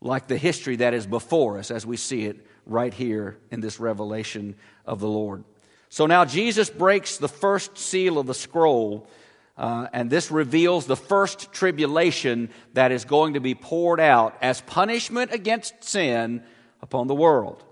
like 0.03 0.26
the 0.26 0.37
history 0.37 0.76
that 0.76 0.93
is 0.93 1.07
before 1.07 1.57
us 1.57 1.71
as 1.71 1.87
we 1.87 1.97
see 1.97 2.26
it 2.26 2.47
right 2.66 2.92
here 2.92 3.38
in 3.50 3.61
this 3.61 3.80
revelation 3.80 4.56
of 4.85 5.00
the 5.00 5.08
Lord. 5.08 5.44
So 5.88 6.06
now 6.06 6.25
Jesus 6.25 6.68
breaks 6.68 7.16
the 7.16 7.28
first 7.28 7.78
seal 7.78 8.18
of 8.18 8.26
the 8.26 8.35
scroll 8.35 9.08
uh, 9.56 9.87
and 9.92 10.11
this 10.11 10.30
reveals 10.30 10.87
the 10.87 10.96
first 10.96 11.52
tribulation 11.52 12.50
that 12.75 12.92
is 12.92 13.04
going 13.04 13.35
to 13.35 13.40
be 13.40 13.54
poured 13.54 14.00
out 14.00 14.37
as 14.42 14.61
punishment 14.62 15.32
against 15.32 15.82
sin 15.82 16.42
upon 16.82 17.06
the 17.06 17.14
world. 17.14 17.64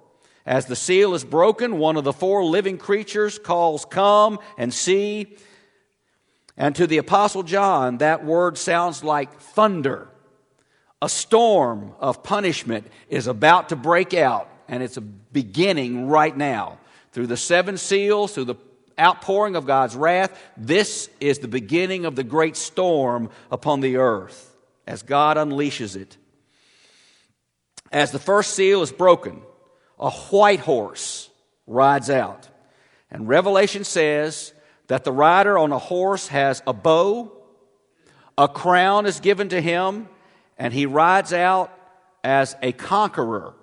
As 0.47 0.67
the 0.67 0.77
seal 0.77 1.15
is 1.15 1.25
broken, 1.25 1.79
one 1.79 1.97
of 1.97 2.05
the 2.05 2.13
four 2.13 2.45
living 2.45 2.79
creatures 2.79 3.39
calls, 3.39 3.85
Come 3.85 4.39
and 4.57 4.73
see. 4.73 5.37
And 6.57 6.75
to 6.77 6.87
the 6.87 6.99
Apostle 6.99 7.43
John, 7.43 7.99
that 7.99 8.25
word 8.25 8.57
sounds 8.57 9.05
like 9.05 9.41
thunder. 9.41 10.09
A 11.03 11.09
storm 11.09 11.93
of 11.99 12.23
punishment 12.23 12.87
is 13.09 13.27
about 13.27 13.71
to 13.71 13.77
break 13.77 14.15
out, 14.15 14.49
and 14.69 14.83
it's 14.83 14.97
a 14.97 15.01
beginning 15.01 16.09
right 16.09 16.37
now. 16.37 16.79
Through 17.13 17.29
the 17.29 17.37
seven 17.37 17.77
seals, 17.79 18.33
through 18.33 18.47
the 18.47 18.57
outpouring 18.99 19.57
of 19.57 19.67
God's 19.67 19.97
wrath. 19.97 20.39
This 20.57 21.09
is 21.21 21.39
the 21.39 21.49
beginning 21.49 22.05
of 22.05 22.17
the 22.17 22.25
great 22.25 22.57
storm 22.57 23.31
upon 23.51 23.81
the 23.81 23.97
earth 23.97 24.55
as 24.87 25.03
God 25.03 25.37
unleashes 25.37 25.97
it. 25.97 26.17
As 27.91 28.11
the 28.11 28.19
first 28.19 28.55
seal 28.55 28.83
is 28.83 28.93
broken, 28.93 29.43
a 29.99 30.11
white 30.11 30.61
horse 30.61 31.31
rides 31.67 32.11
out. 32.11 32.49
And 33.11 33.29
Revelation 33.29 33.85
says 33.85 34.53
that 34.89 35.05
the 35.05 35.13
rider 35.13 35.57
on 35.57 35.73
a 35.73 35.79
horse 35.79 36.29
has 36.29 36.63
a 36.67 36.73
bow, 36.73 37.33
a 38.37 38.49
crown 38.49 39.07
is 39.07 39.21
given 39.21 39.49
to 39.51 39.61
him, 39.61 40.09
and 40.59 40.75
he 40.75 40.87
rides 40.87 41.33
out 41.33 41.73
as 42.25 42.57
a 42.63 42.73
conqueror. 42.73 43.55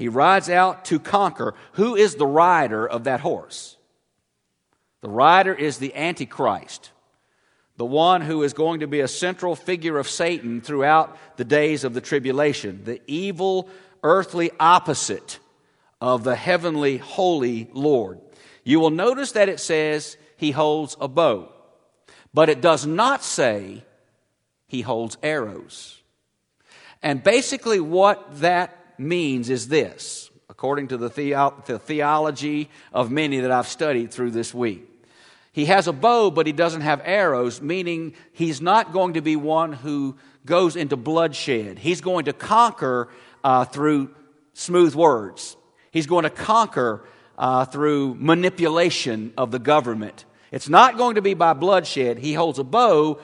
He 0.00 0.08
rides 0.08 0.48
out 0.48 0.86
to 0.86 0.98
conquer. 0.98 1.52
Who 1.72 1.94
is 1.94 2.14
the 2.14 2.26
rider 2.26 2.88
of 2.88 3.04
that 3.04 3.20
horse? 3.20 3.76
The 5.02 5.10
rider 5.10 5.52
is 5.52 5.76
the 5.76 5.94
Antichrist, 5.94 6.90
the 7.76 7.84
one 7.84 8.22
who 8.22 8.42
is 8.42 8.54
going 8.54 8.80
to 8.80 8.86
be 8.86 9.00
a 9.00 9.08
central 9.08 9.54
figure 9.54 9.98
of 9.98 10.08
Satan 10.08 10.62
throughout 10.62 11.18
the 11.36 11.44
days 11.44 11.84
of 11.84 11.92
the 11.92 12.00
tribulation, 12.00 12.82
the 12.84 13.02
evil 13.06 13.68
earthly 14.02 14.50
opposite 14.58 15.38
of 16.00 16.24
the 16.24 16.34
heavenly 16.34 16.96
holy 16.96 17.68
Lord. 17.74 18.22
You 18.64 18.80
will 18.80 18.88
notice 18.88 19.32
that 19.32 19.50
it 19.50 19.60
says 19.60 20.16
he 20.38 20.50
holds 20.50 20.96
a 20.98 21.08
bow, 21.08 21.52
but 22.32 22.48
it 22.48 22.62
does 22.62 22.86
not 22.86 23.22
say 23.22 23.84
he 24.66 24.80
holds 24.80 25.18
arrows. 25.22 26.00
And 27.02 27.22
basically, 27.22 27.80
what 27.80 28.40
that 28.40 28.78
means 29.00 29.50
is 29.50 29.68
this, 29.68 30.30
according 30.48 30.88
to 30.88 30.96
the, 30.96 31.10
theo- 31.10 31.62
the 31.66 31.78
theology 31.78 32.68
of 32.92 33.10
many 33.10 33.40
that 33.40 33.50
I've 33.50 33.68
studied 33.68 34.12
through 34.12 34.30
this 34.32 34.54
week. 34.54 34.86
He 35.52 35.64
has 35.64 35.88
a 35.88 35.92
bow, 35.92 36.30
but 36.30 36.46
he 36.46 36.52
doesn't 36.52 36.82
have 36.82 37.02
arrows, 37.04 37.60
meaning 37.60 38.14
he's 38.32 38.60
not 38.60 38.92
going 38.92 39.14
to 39.14 39.20
be 39.20 39.34
one 39.34 39.72
who 39.72 40.16
goes 40.46 40.76
into 40.76 40.96
bloodshed. 40.96 41.78
He's 41.78 42.00
going 42.00 42.26
to 42.26 42.32
conquer 42.32 43.08
uh, 43.42 43.64
through 43.64 44.14
smooth 44.54 44.94
words. 44.94 45.56
He's 45.90 46.06
going 46.06 46.22
to 46.22 46.30
conquer 46.30 47.04
uh, 47.36 47.64
through 47.64 48.14
manipulation 48.14 49.32
of 49.36 49.50
the 49.50 49.58
government. 49.58 50.24
It's 50.52 50.68
not 50.68 50.96
going 50.96 51.16
to 51.16 51.22
be 51.22 51.34
by 51.34 51.52
bloodshed. 51.54 52.18
He 52.18 52.34
holds 52.34 52.58
a 52.58 52.64
bow, 52.64 53.18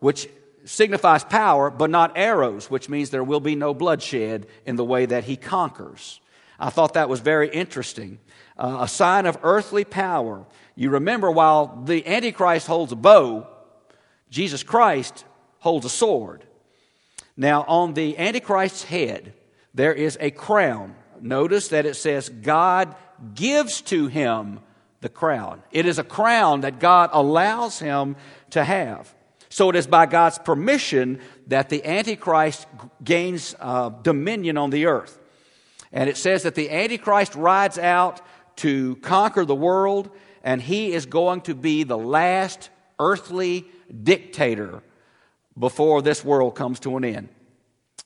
which 0.00 0.28
signifies 0.70 1.24
power, 1.24 1.68
but 1.68 1.90
not 1.90 2.12
arrows, 2.16 2.70
which 2.70 2.88
means 2.88 3.10
there 3.10 3.24
will 3.24 3.40
be 3.40 3.56
no 3.56 3.74
bloodshed 3.74 4.46
in 4.64 4.76
the 4.76 4.84
way 4.84 5.04
that 5.04 5.24
he 5.24 5.36
conquers. 5.36 6.20
I 6.58 6.70
thought 6.70 6.94
that 6.94 7.08
was 7.08 7.20
very 7.20 7.48
interesting. 7.48 8.20
Uh, 8.56 8.78
a 8.82 8.88
sign 8.88 9.26
of 9.26 9.38
earthly 9.42 9.84
power. 9.84 10.46
You 10.76 10.90
remember, 10.90 11.30
while 11.30 11.82
the 11.84 12.06
Antichrist 12.06 12.68
holds 12.68 12.92
a 12.92 12.96
bow, 12.96 13.48
Jesus 14.30 14.62
Christ 14.62 15.24
holds 15.58 15.86
a 15.86 15.90
sword. 15.90 16.44
Now, 17.36 17.64
on 17.66 17.94
the 17.94 18.16
Antichrist's 18.16 18.84
head, 18.84 19.32
there 19.74 19.94
is 19.94 20.16
a 20.20 20.30
crown. 20.30 20.94
Notice 21.20 21.68
that 21.68 21.86
it 21.86 21.94
says, 21.94 22.28
God 22.28 22.94
gives 23.34 23.80
to 23.82 24.06
him 24.06 24.60
the 25.00 25.08
crown. 25.08 25.62
It 25.72 25.86
is 25.86 25.98
a 25.98 26.04
crown 26.04 26.60
that 26.60 26.78
God 26.78 27.10
allows 27.12 27.80
him 27.80 28.14
to 28.50 28.62
have. 28.62 29.12
So 29.50 29.68
it 29.68 29.76
is 29.76 29.86
by 29.86 30.06
God's 30.06 30.38
permission 30.38 31.20
that 31.48 31.68
the 31.68 31.84
Antichrist 31.84 32.66
gains 33.02 33.54
uh, 33.58 33.90
dominion 33.90 34.56
on 34.56 34.70
the 34.70 34.86
earth. 34.86 35.18
And 35.92 36.08
it 36.08 36.16
says 36.16 36.44
that 36.44 36.54
the 36.54 36.70
Antichrist 36.70 37.34
rides 37.34 37.76
out 37.76 38.20
to 38.56 38.96
conquer 38.96 39.44
the 39.44 39.54
world 39.54 40.10
and 40.44 40.62
he 40.62 40.92
is 40.92 41.06
going 41.06 41.42
to 41.42 41.54
be 41.54 41.82
the 41.82 41.98
last 41.98 42.70
earthly 42.98 43.66
dictator 44.02 44.82
before 45.58 46.00
this 46.00 46.24
world 46.24 46.54
comes 46.54 46.80
to 46.80 46.96
an 46.96 47.04
end. 47.04 47.28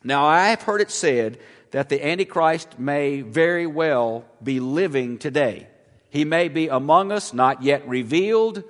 Now, 0.02 0.24
I 0.24 0.48
have 0.48 0.62
heard 0.62 0.80
it 0.80 0.90
said 0.90 1.38
that 1.70 1.88
the 1.88 2.04
Antichrist 2.04 2.78
may 2.78 3.20
very 3.20 3.66
well 3.66 4.24
be 4.42 4.60
living 4.60 5.18
today. 5.18 5.68
He 6.10 6.24
may 6.24 6.48
be 6.48 6.68
among 6.68 7.12
us, 7.12 7.32
not 7.34 7.62
yet 7.62 7.86
revealed. 7.86 8.64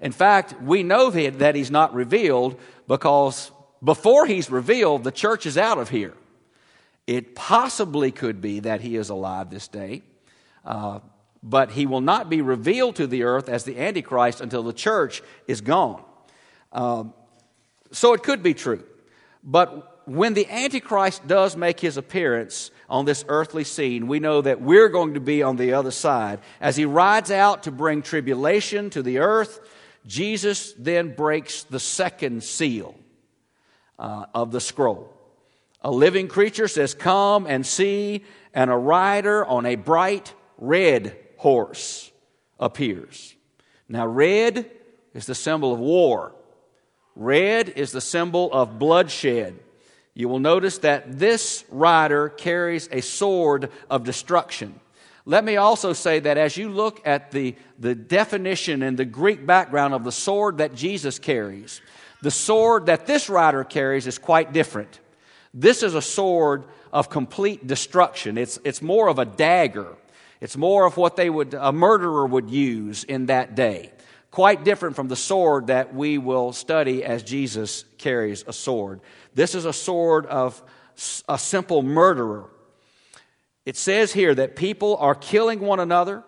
In 0.00 0.12
fact, 0.12 0.60
we 0.62 0.82
know 0.82 1.10
that 1.10 1.54
he's 1.54 1.70
not 1.70 1.94
revealed 1.94 2.58
because 2.86 3.50
before 3.82 4.26
he's 4.26 4.50
revealed, 4.50 5.04
the 5.04 5.12
church 5.12 5.46
is 5.46 5.58
out 5.58 5.78
of 5.78 5.88
here. 5.88 6.14
It 7.06 7.34
possibly 7.34 8.12
could 8.12 8.40
be 8.40 8.60
that 8.60 8.80
he 8.80 8.96
is 8.96 9.08
alive 9.08 9.50
this 9.50 9.66
day. 9.68 10.02
Uh, 10.64 11.00
but 11.42 11.70
he 11.70 11.86
will 11.86 12.00
not 12.00 12.28
be 12.28 12.42
revealed 12.42 12.96
to 12.96 13.06
the 13.06 13.22
earth 13.22 13.48
as 13.48 13.64
the 13.64 13.78
Antichrist 13.78 14.40
until 14.40 14.62
the 14.62 14.72
church 14.72 15.22
is 15.46 15.60
gone. 15.60 16.02
Um, 16.72 17.14
so 17.92 18.12
it 18.12 18.22
could 18.22 18.42
be 18.42 18.54
true. 18.54 18.84
But 19.42 20.02
when 20.08 20.34
the 20.34 20.48
Antichrist 20.50 21.26
does 21.26 21.56
make 21.56 21.80
his 21.80 21.96
appearance 21.96 22.70
on 22.88 23.04
this 23.04 23.24
earthly 23.28 23.64
scene, 23.64 24.08
we 24.08 24.20
know 24.20 24.40
that 24.40 24.60
we're 24.60 24.88
going 24.88 25.14
to 25.14 25.20
be 25.20 25.42
on 25.42 25.56
the 25.56 25.74
other 25.74 25.90
side. 25.90 26.40
As 26.60 26.76
he 26.76 26.84
rides 26.84 27.30
out 27.30 27.62
to 27.64 27.70
bring 27.70 28.02
tribulation 28.02 28.90
to 28.90 29.02
the 29.02 29.18
earth, 29.18 29.60
Jesus 30.06 30.72
then 30.78 31.14
breaks 31.14 31.64
the 31.64 31.80
second 31.80 32.42
seal 32.42 32.94
uh, 33.98 34.26
of 34.34 34.52
the 34.52 34.60
scroll. 34.60 35.12
A 35.82 35.90
living 35.90 36.28
creature 36.28 36.68
says, 36.68 36.94
Come 36.94 37.46
and 37.46 37.64
see, 37.66 38.24
and 38.52 38.70
a 38.70 38.76
rider 38.76 39.44
on 39.44 39.66
a 39.66 39.76
bright 39.76 40.34
red 40.56 41.16
horse 41.36 42.10
appears. 42.58 43.34
Now, 43.88 44.06
red 44.06 44.70
is 45.14 45.26
the 45.26 45.34
symbol 45.34 45.72
of 45.72 45.78
war, 45.78 46.34
red 47.14 47.68
is 47.70 47.92
the 47.92 48.00
symbol 48.00 48.52
of 48.52 48.78
bloodshed. 48.78 49.58
You 50.14 50.28
will 50.28 50.40
notice 50.40 50.78
that 50.78 51.18
this 51.18 51.64
rider 51.70 52.28
carries 52.28 52.88
a 52.90 53.02
sword 53.02 53.70
of 53.88 54.02
destruction. 54.02 54.80
Let 55.28 55.44
me 55.44 55.58
also 55.58 55.92
say 55.92 56.20
that 56.20 56.38
as 56.38 56.56
you 56.56 56.70
look 56.70 57.06
at 57.06 57.32
the, 57.32 57.54
the 57.78 57.94
definition 57.94 58.82
and 58.82 58.96
the 58.96 59.04
Greek 59.04 59.44
background 59.44 59.92
of 59.92 60.02
the 60.02 60.10
sword 60.10 60.56
that 60.56 60.74
Jesus 60.74 61.18
carries, 61.18 61.82
the 62.22 62.30
sword 62.30 62.86
that 62.86 63.04
this 63.04 63.28
rider 63.28 63.62
carries 63.62 64.06
is 64.06 64.16
quite 64.16 64.54
different. 64.54 65.00
This 65.52 65.82
is 65.82 65.94
a 65.94 66.00
sword 66.00 66.64
of 66.94 67.10
complete 67.10 67.66
destruction. 67.66 68.38
It's, 68.38 68.58
it's 68.64 68.80
more 68.80 69.08
of 69.08 69.18
a 69.18 69.26
dagger. 69.26 69.96
It's 70.40 70.56
more 70.56 70.86
of 70.86 70.96
what 70.96 71.16
they 71.16 71.28
would, 71.28 71.52
a 71.52 71.72
murderer 71.72 72.24
would 72.24 72.48
use 72.48 73.04
in 73.04 73.26
that 73.26 73.54
day. 73.54 73.92
Quite 74.30 74.64
different 74.64 74.96
from 74.96 75.08
the 75.08 75.16
sword 75.16 75.66
that 75.66 75.94
we 75.94 76.16
will 76.16 76.54
study 76.54 77.04
as 77.04 77.22
Jesus 77.22 77.84
carries 77.98 78.44
a 78.46 78.54
sword. 78.54 79.02
This 79.34 79.54
is 79.54 79.66
a 79.66 79.74
sword 79.74 80.24
of 80.24 80.62
a 81.28 81.38
simple 81.38 81.82
murderer. 81.82 82.48
It 83.68 83.76
says 83.76 84.14
here 84.14 84.34
that 84.34 84.56
people 84.56 84.96
are 84.96 85.14
killing 85.14 85.60
one 85.60 85.78
another, 85.78 86.24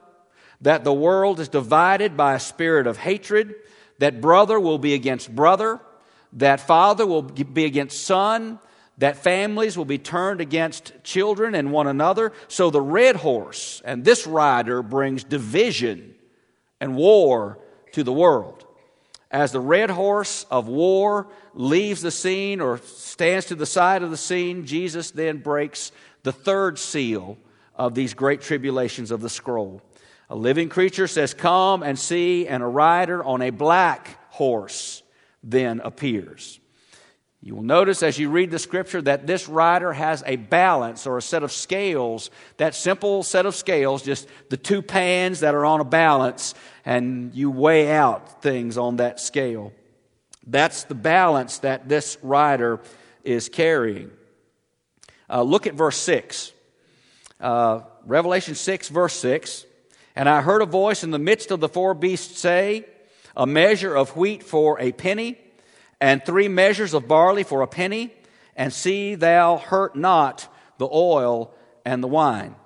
that 0.60 0.84
the 0.84 0.92
world 0.92 1.40
is 1.40 1.48
divided 1.48 2.14
by 2.14 2.34
a 2.34 2.38
spirit 2.38 2.86
of 2.86 2.98
hatred, 2.98 3.54
that 3.98 4.20
brother 4.20 4.60
will 4.60 4.76
be 4.76 4.92
against 4.92 5.34
brother, 5.34 5.80
that 6.34 6.60
father 6.60 7.06
will 7.06 7.22
be 7.22 7.64
against 7.64 8.04
son, 8.04 8.58
that 8.98 9.16
families 9.16 9.78
will 9.78 9.86
be 9.86 9.96
turned 9.96 10.42
against 10.42 10.92
children 11.02 11.54
and 11.54 11.72
one 11.72 11.86
another. 11.86 12.34
So 12.48 12.68
the 12.68 12.82
red 12.82 13.16
horse 13.16 13.80
and 13.86 14.04
this 14.04 14.26
rider 14.26 14.82
brings 14.82 15.24
division 15.24 16.14
and 16.78 16.94
war 16.94 17.58
to 17.92 18.02
the 18.04 18.12
world. 18.12 18.66
As 19.30 19.52
the 19.52 19.60
red 19.60 19.88
horse 19.88 20.44
of 20.50 20.68
war 20.68 21.28
leaves 21.54 22.02
the 22.02 22.10
scene 22.10 22.60
or 22.60 22.76
stands 22.78 23.46
to 23.46 23.54
the 23.54 23.64
side 23.64 24.02
of 24.02 24.10
the 24.10 24.18
scene, 24.18 24.66
Jesus 24.66 25.12
then 25.12 25.38
breaks 25.38 25.90
the 26.22 26.32
third 26.32 26.78
seal 26.78 27.38
of 27.74 27.94
these 27.94 28.14
great 28.14 28.40
tribulations 28.40 29.10
of 29.10 29.20
the 29.20 29.28
scroll. 29.28 29.82
A 30.28 30.36
living 30.36 30.68
creature 30.68 31.06
says, 31.06 31.34
Come 31.34 31.82
and 31.82 31.98
see, 31.98 32.46
and 32.46 32.62
a 32.62 32.66
rider 32.66 33.24
on 33.24 33.42
a 33.42 33.50
black 33.50 34.32
horse 34.32 35.02
then 35.42 35.80
appears. 35.80 36.60
You 37.42 37.56
will 37.56 37.62
notice 37.62 38.02
as 38.02 38.18
you 38.18 38.28
read 38.28 38.50
the 38.50 38.58
scripture 38.58 39.00
that 39.02 39.26
this 39.26 39.48
rider 39.48 39.94
has 39.94 40.22
a 40.26 40.36
balance 40.36 41.06
or 41.06 41.16
a 41.16 41.22
set 41.22 41.42
of 41.42 41.50
scales, 41.50 42.30
that 42.58 42.74
simple 42.74 43.22
set 43.22 43.46
of 43.46 43.54
scales, 43.54 44.02
just 44.02 44.28
the 44.50 44.58
two 44.58 44.82
pans 44.82 45.40
that 45.40 45.54
are 45.54 45.64
on 45.64 45.80
a 45.80 45.84
balance, 45.84 46.54
and 46.84 47.34
you 47.34 47.50
weigh 47.50 47.90
out 47.90 48.42
things 48.42 48.76
on 48.76 48.96
that 48.96 49.18
scale. 49.20 49.72
That's 50.46 50.84
the 50.84 50.94
balance 50.94 51.58
that 51.58 51.88
this 51.88 52.18
rider 52.22 52.80
is 53.24 53.48
carrying. 53.48 54.10
Uh, 55.30 55.42
look 55.42 55.66
at 55.66 55.74
verse 55.74 55.96
6. 55.98 56.52
Uh, 57.40 57.80
Revelation 58.04 58.54
6, 58.54 58.88
verse 58.88 59.14
6. 59.14 59.64
And 60.16 60.28
I 60.28 60.42
heard 60.42 60.60
a 60.60 60.66
voice 60.66 61.04
in 61.04 61.12
the 61.12 61.18
midst 61.18 61.50
of 61.50 61.60
the 61.60 61.68
four 61.68 61.94
beasts 61.94 62.38
say, 62.40 62.84
A 63.36 63.46
measure 63.46 63.94
of 63.94 64.16
wheat 64.16 64.42
for 64.42 64.80
a 64.80 64.92
penny 64.92 65.38
and 66.00 66.24
three 66.24 66.48
measures 66.48 66.94
of 66.94 67.06
barley 67.06 67.44
for 67.44 67.62
a 67.62 67.66
penny, 67.66 68.12
and 68.56 68.72
see 68.72 69.14
thou 69.14 69.58
hurt 69.58 69.94
not 69.94 70.48
the 70.78 70.88
oil 70.90 71.54
and 71.84 72.02
the 72.02 72.08
wine. 72.08 72.56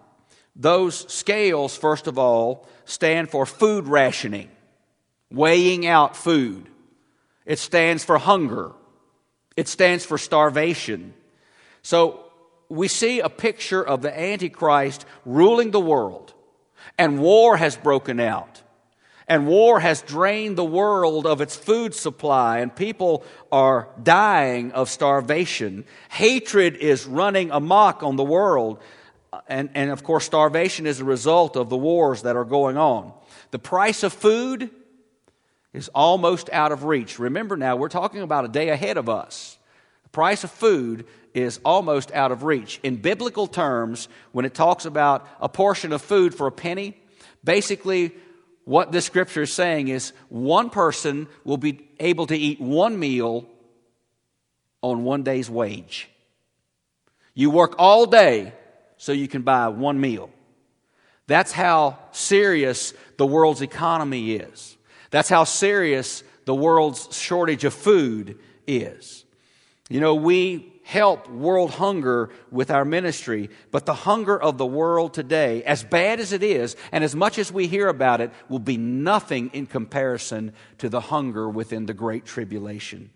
Those 0.56 1.12
scales, 1.12 1.76
first 1.76 2.06
of 2.06 2.18
all, 2.18 2.68
stand 2.84 3.28
for 3.28 3.44
food 3.44 3.88
rationing, 3.88 4.48
weighing 5.30 5.84
out 5.86 6.16
food. 6.16 6.68
It 7.44 7.58
stands 7.58 8.04
for 8.04 8.18
hunger. 8.18 8.72
It 9.56 9.68
stands 9.68 10.04
for 10.04 10.16
starvation. 10.16 11.12
So 11.82 12.23
we 12.74 12.88
see 12.88 13.20
a 13.20 13.28
picture 13.28 13.82
of 13.82 14.02
the 14.02 14.18
Antichrist 14.18 15.06
ruling 15.24 15.70
the 15.70 15.80
world, 15.80 16.34
and 16.98 17.20
war 17.20 17.56
has 17.56 17.76
broken 17.76 18.20
out. 18.20 18.62
And 19.26 19.46
war 19.46 19.80
has 19.80 20.02
drained 20.02 20.58
the 20.58 20.64
world 20.64 21.26
of 21.26 21.40
its 21.40 21.56
food 21.56 21.94
supply, 21.94 22.58
and 22.58 22.74
people 22.74 23.24
are 23.50 23.88
dying 24.02 24.72
of 24.72 24.90
starvation. 24.90 25.84
Hatred 26.10 26.76
is 26.76 27.06
running 27.06 27.50
amok 27.50 28.02
on 28.02 28.16
the 28.16 28.24
world. 28.24 28.82
Uh, 29.32 29.40
and, 29.48 29.70
and 29.74 29.90
of 29.90 30.04
course, 30.04 30.26
starvation 30.26 30.86
is 30.86 31.00
a 31.00 31.04
result 31.04 31.56
of 31.56 31.70
the 31.70 31.76
wars 31.76 32.22
that 32.22 32.36
are 32.36 32.44
going 32.44 32.76
on. 32.76 33.14
The 33.50 33.58
price 33.58 34.02
of 34.02 34.12
food 34.12 34.68
is 35.72 35.88
almost 35.94 36.50
out 36.52 36.70
of 36.70 36.84
reach. 36.84 37.18
Remember 37.18 37.56
now, 37.56 37.76
we're 37.76 37.88
talking 37.88 38.20
about 38.20 38.44
a 38.44 38.48
day 38.48 38.68
ahead 38.68 38.98
of 38.98 39.08
us. 39.08 39.58
Price 40.14 40.44
of 40.44 40.52
food 40.52 41.06
is 41.34 41.58
almost 41.64 42.12
out 42.12 42.30
of 42.30 42.44
reach. 42.44 42.78
In 42.84 42.94
biblical 42.94 43.48
terms, 43.48 44.08
when 44.30 44.44
it 44.44 44.54
talks 44.54 44.84
about 44.84 45.28
a 45.40 45.48
portion 45.48 45.92
of 45.92 46.00
food 46.00 46.36
for 46.36 46.46
a 46.46 46.52
penny, 46.52 46.96
basically 47.42 48.12
what 48.64 48.92
this 48.92 49.04
scripture 49.04 49.42
is 49.42 49.52
saying 49.52 49.88
is 49.88 50.12
one 50.28 50.70
person 50.70 51.26
will 51.42 51.56
be 51.56 51.88
able 51.98 52.28
to 52.28 52.36
eat 52.36 52.60
one 52.60 52.96
meal 52.96 53.44
on 54.82 55.02
one 55.02 55.24
day's 55.24 55.50
wage. 55.50 56.08
You 57.34 57.50
work 57.50 57.74
all 57.76 58.06
day 58.06 58.52
so 58.96 59.10
you 59.10 59.26
can 59.26 59.42
buy 59.42 59.66
one 59.66 60.00
meal. 60.00 60.30
That's 61.26 61.50
how 61.50 61.98
serious 62.12 62.94
the 63.16 63.26
world's 63.26 63.62
economy 63.62 64.34
is. 64.34 64.76
That's 65.10 65.28
how 65.28 65.42
serious 65.42 66.22
the 66.44 66.54
world's 66.54 67.12
shortage 67.16 67.64
of 67.64 67.74
food 67.74 68.38
is. 68.64 69.23
You 69.90 70.00
know, 70.00 70.14
we 70.14 70.72
help 70.82 71.28
world 71.28 71.72
hunger 71.72 72.30
with 72.50 72.70
our 72.70 72.84
ministry, 72.84 73.50
but 73.70 73.86
the 73.86 73.94
hunger 73.94 74.40
of 74.40 74.56
the 74.56 74.66
world 74.66 75.12
today, 75.12 75.62
as 75.64 75.84
bad 75.84 76.20
as 76.20 76.32
it 76.32 76.42
is, 76.42 76.76
and 76.92 77.04
as 77.04 77.14
much 77.14 77.38
as 77.38 77.52
we 77.52 77.66
hear 77.66 77.88
about 77.88 78.20
it, 78.20 78.30
will 78.48 78.58
be 78.58 78.76
nothing 78.76 79.50
in 79.52 79.66
comparison 79.66 80.52
to 80.78 80.88
the 80.88 81.00
hunger 81.00 81.48
within 81.48 81.86
the 81.86 81.94
Great 81.94 82.24
Tribulation. 82.24 83.10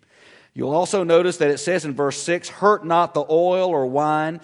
You'll 0.53 0.75
also 0.75 1.05
notice 1.05 1.39
that 1.39 1.51
it 1.51 1.59
says 1.59 1.85
in 1.85 1.95
verse 1.95 2.21
6 2.23 2.49
Hurt 2.49 2.85
not 2.85 3.15
the 3.15 3.25
oil 3.29 3.69
or 3.71 3.87
wine. 3.87 4.41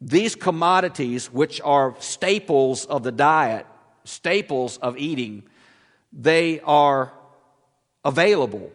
These 0.00 0.36
commodities, 0.36 1.30
which 1.32 1.60
are 1.60 1.94
staples 1.98 2.84
of 2.84 3.02
the 3.02 3.12
diet, 3.12 3.66
staples 4.04 4.76
of 4.78 4.96
eating, 4.96 5.42
they 6.12 6.60
are 6.60 7.12
available 8.04 8.72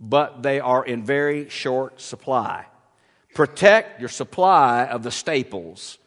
but 0.00 0.42
they 0.42 0.60
are 0.60 0.84
in 0.84 1.04
very 1.04 1.48
short 1.48 2.00
supply. 2.00 2.66
Protect 3.34 4.00
your 4.00 4.08
supply 4.08 4.84
of 4.84 5.02
the 5.02 5.10
staples 5.10 5.98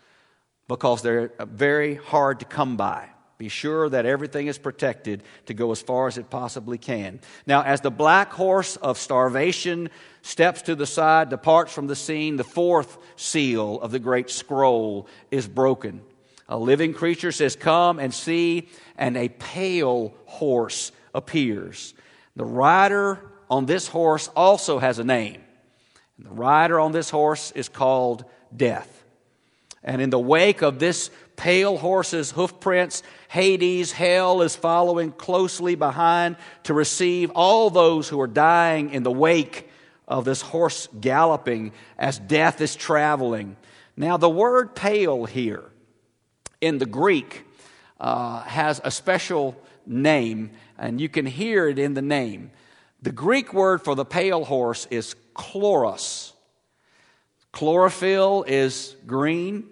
because 0.68 1.02
they're 1.02 1.32
very 1.40 1.96
hard 1.96 2.40
to 2.40 2.46
come 2.46 2.78
by. 2.78 3.10
Be 3.38 3.50
sure 3.50 3.90
that 3.90 4.06
everything 4.06 4.46
is 4.46 4.60
protected 4.60 5.24
to 5.48 5.56
go 5.56 5.72
as 5.72 5.82
far 5.82 6.08
as 6.08 6.20
it 6.20 6.30
possibly 6.30 6.78
can. 6.78 7.20
Now, 7.48 7.64
as 7.64 7.82
the 7.82 7.90
black 7.90 8.32
horse 8.32 8.76
of 8.76 9.00
starvation 9.00 9.90
steps 10.22 10.62
to 10.64 10.76
the 10.76 10.86
side, 10.86 11.30
departs 11.30 11.74
from 11.74 11.88
the 11.88 11.96
scene, 11.96 12.36
the 12.36 12.44
fourth 12.44 13.00
seal 13.16 13.82
of 13.82 13.92
the 13.92 13.98
great 13.98 14.30
scroll 14.30 15.08
is 15.32 15.48
broken. 15.48 16.02
A 16.48 16.58
living 16.58 16.94
creature 16.94 17.32
says, 17.32 17.56
Come 17.56 17.98
and 17.98 18.14
see, 18.14 18.70
and 18.96 19.18
a 19.18 19.30
pale 19.30 20.14
horse 20.26 20.92
appears. 21.16 21.96
The 22.36 22.46
rider 22.46 23.31
on 23.52 23.66
this 23.66 23.90
horse 23.90 24.30
also 24.34 24.80
has 24.80 24.98
a 24.98 25.04
name. 25.04 25.42
And 26.18 26.26
the 26.26 26.32
rider 26.32 26.80
on 26.80 26.94
this 26.94 27.10
horse 27.10 27.52
is 27.52 27.68
called 27.68 28.24
Death. 28.56 29.04
And 29.84 30.02
in 30.02 30.10
the 30.10 30.20
wake 30.20 30.62
of 30.62 30.80
this 30.80 31.12
pale 31.36 31.76
horse's 31.78 32.32
hoofprints, 32.32 33.04
Hades, 33.28 33.92
hell, 33.92 34.42
is 34.42 34.56
following 34.56 35.12
closely 35.12 35.76
behind 35.76 36.38
to 36.64 36.74
receive 36.74 37.30
all 37.36 37.70
those 37.70 38.08
who 38.08 38.22
are 38.22 38.28
dying 38.28 38.92
in 38.92 39.04
the 39.04 39.12
wake 39.12 39.70
of 40.08 40.24
this 40.24 40.42
horse 40.42 40.88
galloping 41.02 41.74
as 41.98 42.20
death 42.20 42.62
is 42.62 42.76
traveling. 42.76 43.58
Now, 43.98 44.16
the 44.16 44.30
word 44.30 44.76
pale 44.76 45.26
here 45.26 45.66
in 46.62 46.78
the 46.78 46.86
Greek 46.86 47.44
uh, 48.00 48.44
has 48.44 48.80
a 48.84 48.92
special 48.92 49.62
name, 49.86 50.52
and 50.78 51.02
you 51.02 51.10
can 51.10 51.26
hear 51.26 51.68
it 51.68 51.80
in 51.80 51.96
the 51.96 52.02
name. 52.02 52.52
The 53.02 53.12
Greek 53.12 53.54
word 53.54 53.82
for 53.82 53.96
the 53.96 54.06
pale 54.06 54.46
horse 54.46 54.88
is 54.92 55.16
chloros. 55.36 56.34
Chlorophyll 57.52 58.46
is 58.48 58.96
green. 59.08 59.66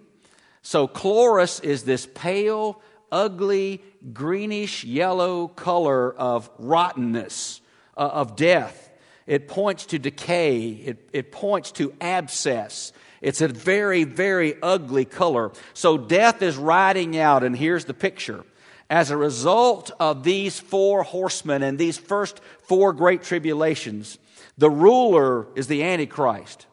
So, 0.62 0.88
chloros 0.88 1.62
is 1.62 1.84
this 1.84 2.06
pale, 2.14 2.82
ugly, 3.10 3.82
greenish 4.12 4.84
yellow 4.84 5.48
color 5.48 6.12
of 6.12 6.50
rottenness, 6.58 7.60
uh, 7.96 8.00
of 8.00 8.36
death. 8.36 8.90
It 9.26 9.48
points 9.48 9.86
to 9.86 9.98
decay, 9.98 10.68
it, 10.70 11.08
it 11.12 11.32
points 11.32 11.72
to 11.72 11.94
abscess. 12.00 12.92
It's 13.20 13.40
a 13.40 13.48
very, 13.48 14.04
very 14.04 14.60
ugly 14.62 15.04
color. 15.04 15.52
So, 15.72 15.96
death 15.96 16.42
is 16.42 16.56
riding 16.56 17.16
out, 17.16 17.44
and 17.44 17.56
here's 17.56 17.84
the 17.84 17.94
picture. 17.94 18.44
As 18.90 19.12
a 19.12 19.16
result 19.16 19.92
of 20.00 20.24
these 20.24 20.58
four 20.58 21.04
horsemen 21.04 21.62
and 21.62 21.78
these 21.78 21.96
first 21.96 22.40
four 22.64 22.92
great 22.92 23.22
tribulations, 23.22 24.18
the 24.58 24.68
ruler 24.68 25.46
is 25.54 25.68
the 25.68 25.84
Antichrist. 25.84 26.66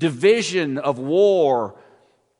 Division 0.00 0.76
of 0.76 0.98
war, 0.98 1.76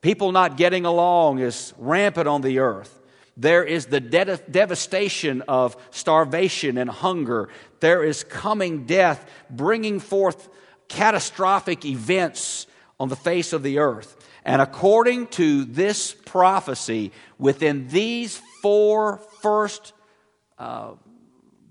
people 0.01 0.33
not 0.33 0.57
getting 0.57 0.85
along 0.85 1.39
is 1.39 1.73
rampant 1.79 2.27
on 2.27 2.43
the 2.43 2.59
earth. 2.59 2.99
There 3.37 3.63
is 3.63 3.87
the 3.87 4.01
de- 4.01 4.39
devastation 4.51 5.43
of 5.43 5.77
starvation 5.93 6.77
and 6.77 6.91
hunger. 6.91 7.49
There 7.79 8.03
is 8.03 8.25
coming 8.25 8.87
death, 8.87 9.25
bringing 9.49 10.01
forth 10.01 10.49
catastrophic 10.89 11.85
events 11.85 12.67
on 12.99 13.09
the 13.09 13.17
face 13.17 13.53
of 13.53 13.63
the 13.63 13.79
earth. 13.79 14.17
And 14.45 14.61
according 14.61 15.29
to 15.29 15.65
this 15.65 16.13
prophecy, 16.13 17.13
within 17.39 17.89
these 17.89 18.41
four 18.61 19.19
first 19.41 19.93
uh, 20.59 20.93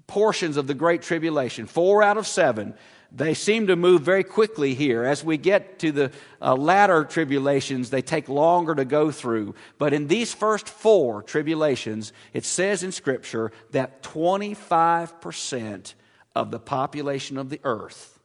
portions 0.07 0.57
of 0.57 0.67
the 0.67 0.73
Great 0.73 1.01
Tribulation, 1.01 1.65
four 1.65 2.01
out 2.01 2.17
of 2.17 2.27
seven, 2.27 2.73
they 3.11 3.33
seem 3.33 3.67
to 3.67 3.75
move 3.75 4.03
very 4.03 4.23
quickly 4.23 4.73
here. 4.73 5.03
As 5.03 5.23
we 5.23 5.37
get 5.37 5.79
to 5.79 5.91
the 5.91 6.11
uh, 6.41 6.55
latter 6.55 7.03
tribulations, 7.03 7.89
they 7.89 8.01
take 8.01 8.29
longer 8.29 8.73
to 8.73 8.85
go 8.85 9.11
through. 9.11 9.55
But 9.77 9.93
in 9.93 10.07
these 10.07 10.33
first 10.33 10.69
four 10.69 11.21
tribulations, 11.21 12.13
it 12.31 12.45
says 12.45 12.83
in 12.83 12.93
Scripture 12.93 13.51
that 13.71 14.01
25% 14.01 15.93
of 16.35 16.51
the 16.51 16.59
population 16.59 17.37
of 17.37 17.49
the 17.49 17.59
earth 17.65 18.17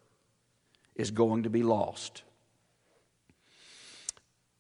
is 0.94 1.10
going 1.10 1.42
to 1.42 1.50
be 1.50 1.64
lost. 1.64 2.22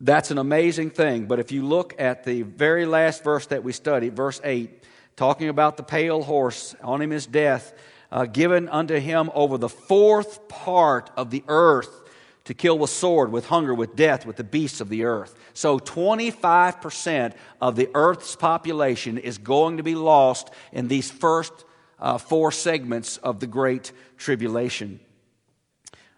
That's 0.00 0.30
an 0.30 0.38
amazing 0.38 0.90
thing. 0.90 1.26
But 1.26 1.38
if 1.38 1.52
you 1.52 1.64
look 1.64 1.94
at 1.98 2.24
the 2.24 2.42
very 2.42 2.84
last 2.84 3.24
verse 3.24 3.46
that 3.46 3.64
we 3.64 3.72
studied, 3.72 4.14
verse 4.14 4.40
8, 4.44 4.84
talking 5.16 5.48
about 5.48 5.76
the 5.76 5.82
pale 5.82 6.22
horse, 6.22 6.74
on 6.82 7.00
him 7.00 7.12
is 7.12 7.26
death, 7.26 7.72
uh, 8.12 8.26
given 8.26 8.68
unto 8.68 8.98
him 8.98 9.30
over 9.34 9.56
the 9.56 9.68
fourth 9.68 10.48
part 10.48 11.10
of 11.16 11.30
the 11.30 11.42
earth 11.48 12.02
to 12.44 12.54
kill 12.54 12.78
with 12.78 12.90
sword, 12.90 13.32
with 13.32 13.46
hunger, 13.46 13.74
with 13.74 13.96
death, 13.96 14.24
with 14.24 14.36
the 14.36 14.44
beasts 14.44 14.80
of 14.80 14.88
the 14.88 15.04
earth. 15.04 15.34
So 15.54 15.78
25% 15.78 17.34
of 17.60 17.74
the 17.74 17.88
earth's 17.94 18.36
population 18.36 19.18
is 19.18 19.38
going 19.38 19.78
to 19.78 19.82
be 19.82 19.94
lost 19.94 20.50
in 20.72 20.88
these 20.88 21.10
first 21.10 21.52
uh, 21.98 22.18
four 22.18 22.52
segments 22.52 23.16
of 23.16 23.40
the 23.40 23.46
Great 23.46 23.90
Tribulation. 24.16 25.00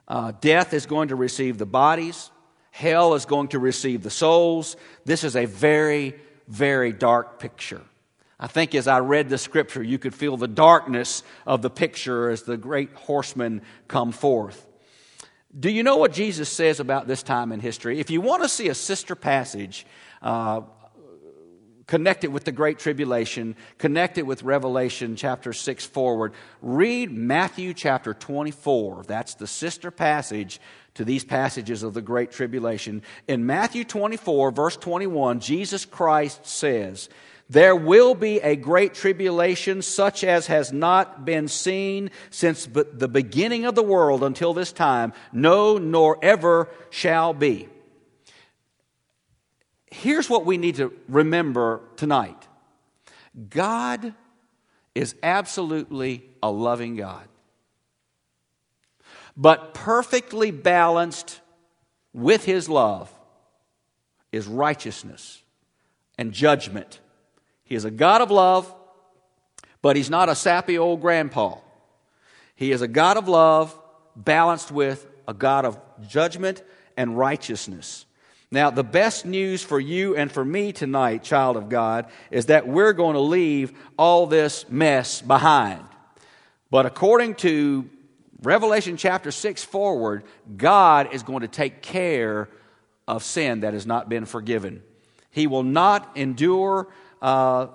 Uh, 0.07 0.33
death 0.41 0.75
is 0.75 0.87
going 0.87 1.09
to 1.09 1.17
receive 1.17 1.57
the 1.57 1.67
bodies. 1.67 2.31
Hell 2.79 3.15
is 3.15 3.27
going 3.27 3.49
to 3.49 3.59
receive 3.59 4.05
the 4.05 4.11
souls. 4.11 4.77
This 5.05 5.25
is 5.25 5.35
a 5.35 5.47
very, 5.47 6.15
very 6.47 6.93
dark 6.93 7.41
picture. 7.41 7.81
I 8.39 8.47
think 8.47 8.73
as 8.77 8.87
I 8.87 9.01
read 9.01 9.29
the 9.29 9.37
scripture, 9.37 9.83
you 9.83 9.99
could 9.99 10.15
feel 10.15 10.37
the 10.37 10.47
darkness 10.47 11.25
of 11.45 11.61
the 11.61 11.71
picture 11.71 12.31
as 12.31 12.45
the 12.45 12.57
great 12.57 12.93
horsemen 12.95 13.63
come 13.89 14.13
forth. 14.13 14.65
Do 15.59 15.69
you 15.69 15.83
know 15.83 15.97
what 15.97 16.13
Jesus 16.13 16.49
says 16.49 16.79
about 16.79 17.09
this 17.09 17.25
time 17.25 17.51
in 17.51 17.59
history? 17.59 17.99
If 17.99 18.11
you 18.11 18.21
want 18.21 18.45
to 18.45 18.49
see 18.49 18.69
a 18.69 18.77
sister 18.77 19.17
passage 19.17 19.85
uh, 20.23 20.61
connected 21.89 22.31
with 22.31 22.45
the 22.45 22.53
Great 22.53 22.79
Tribulation, 22.79 23.57
Connect 23.79 24.19
it 24.19 24.27
with 24.27 24.45
Revelation 24.45 25.17
chapter 25.17 25.53
6 25.53 25.87
forward, 25.87 26.33
read 26.63 27.11
Matthew 27.11 27.75
chapter 27.75 28.15
24. 28.15 29.03
That's 29.09 29.35
the 29.35 29.49
sister 29.49 29.91
passage 29.91 30.61
to 30.95 31.05
these 31.05 31.25
passages 31.25 31.83
of 31.83 31.95
the 31.95 32.03
Great 32.03 32.31
Tribulation. 32.31 33.03
In 33.27 33.47
Matthew 33.47 33.85
24, 33.85 34.51
verse 34.53 34.77
21, 34.77 35.41
Jesus 35.41 35.85
Christ 35.85 36.47
says, 36.47 37.09
There 37.49 37.75
will 37.75 38.15
be 38.15 38.39
a 38.41 38.55
great 38.55 38.95
tribulation 38.95 39.81
such 39.81 40.25
as 40.25 40.49
has 40.49 40.73
not 40.73 41.25
been 41.25 41.49
seen 41.49 42.11
since 42.31 42.67
the 42.67 43.09
beginning 43.09 43.65
of 43.65 43.75
the 43.75 43.83
world 43.83 44.23
until 44.23 44.53
this 44.53 44.73
time, 44.73 45.15
no, 45.33 45.79
nor 45.79 46.19
ever 46.23 46.69
shall 46.91 47.33
be. 47.33 47.69
Here's 49.91 50.29
what 50.29 50.45
we 50.45 50.59
need 50.59 50.77
to 50.77 50.93
remember 51.09 51.81
tonight 51.97 52.47
God 53.51 54.15
is 54.95 55.15
absolutely 55.23 56.25
a 56.43 56.51
loving 56.51 56.97
God 56.97 57.29
but 59.39 59.73
perfectly 59.73 60.51
balanced 60.51 61.41
with 62.13 62.45
his 62.45 62.69
love 62.69 63.11
is 64.33 64.49
righteousness 64.49 65.41
and 66.19 66.33
judgment. 66.33 66.99
He 67.63 67.77
is 67.77 67.85
a 67.85 67.91
God 67.91 68.21
of 68.21 68.33
love, 68.33 68.75
but 69.81 69.95
he's 69.95 70.11
not 70.11 70.29
a 70.29 70.35
sappy 70.35 70.77
old 70.77 71.01
grandpa. 71.01 71.59
He 72.57 72.73
is 72.73 72.83
a 72.83 72.89
God 72.89 73.17
of 73.17 73.29
love 73.29 73.79
balanced 74.17 74.73
with 74.73 75.07
a 75.29 75.35
God 75.35 75.65
of 75.65 75.79
judgment 76.09 76.65
and 76.97 77.17
righteousness. 77.17 78.07
Now, 78.51 78.71
the 78.71 78.85
best 78.85 79.27
news 79.27 79.63
for 79.63 79.79
you 79.79 80.17
and 80.17 80.33
for 80.33 80.45
me 80.45 80.73
tonight, 80.73 81.23
child 81.23 81.57
of 81.57 81.69
God, 81.69 82.07
is 82.31 82.47
that 82.47 82.67
we're 82.67 82.95
going 82.95 83.15
to 83.15 83.21
leave 83.21 83.73
all 83.99 84.27
this 84.27 84.65
mess 84.71 85.21
behind. 85.21 85.85
But 86.71 86.87
according 86.87 87.35
to 87.37 87.89
Revelation 88.43 88.97
chapter 88.97 89.31
6 89.31 89.65
forward, 89.65 90.25
God 90.57 91.13
is 91.13 91.23
going 91.23 91.41
to 91.41 91.49
take 91.49 91.83
care 91.83 92.49
of 93.07 93.23
sin 93.23 93.61
that 93.61 93.75
has 93.75 93.87
not 93.87 94.09
been 94.09 94.25
forgiven. 94.25 94.83
He 95.31 95.47
will 95.47 95.63
not 95.63 96.17
endure 96.17 96.89
uh, 97.21 97.69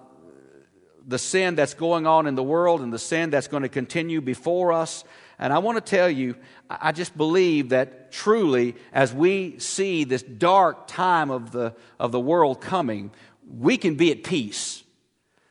the 1.07 1.19
sin 1.19 1.55
that's 1.55 1.73
going 1.73 2.07
on 2.07 2.27
in 2.27 2.35
the 2.35 2.43
world 2.43 2.81
and 2.81 2.91
the 2.91 2.99
sin 2.99 3.29
that's 3.29 3.47
going 3.47 3.63
to 3.63 3.69
continue 3.69 4.21
before 4.21 4.71
us. 4.73 5.03
And 5.39 5.51
I 5.51 5.59
want 5.59 5.83
to 5.83 5.89
tell 5.89 6.09
you, 6.09 6.35
I 6.69 6.91
just 6.91 7.17
believe 7.17 7.69
that 7.69 8.11
truly, 8.11 8.75
as 8.93 9.13
we 9.13 9.59
see 9.59 10.03
this 10.03 10.23
dark 10.23 10.87
time 10.87 11.31
of 11.31 11.51
the, 11.51 11.73
of 11.99 12.11
the 12.11 12.19
world 12.19 12.61
coming, 12.61 13.11
we 13.47 13.77
can 13.77 13.95
be 13.95 14.11
at 14.11 14.23
peace 14.23 14.83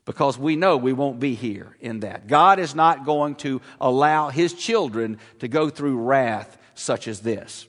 because 0.05 0.39
we 0.39 0.57
know 0.57 0.77
we 0.77 0.93
won't 0.93 1.21
be 1.21 1.35
here 1.35 1.77
in 1.81 2.01
that. 2.01 2.27
God 2.27 2.59
is 2.59 2.75
not 2.75 3.05
going 3.05 3.37
to 3.37 3.61
allow 3.81 4.31
His 4.31 4.55
children 4.55 5.19
to 5.41 5.49
go 5.49 5.69
through 5.69 5.99
wrath 5.99 6.59
such 6.75 7.07
as 7.07 7.21
this. 7.21 7.67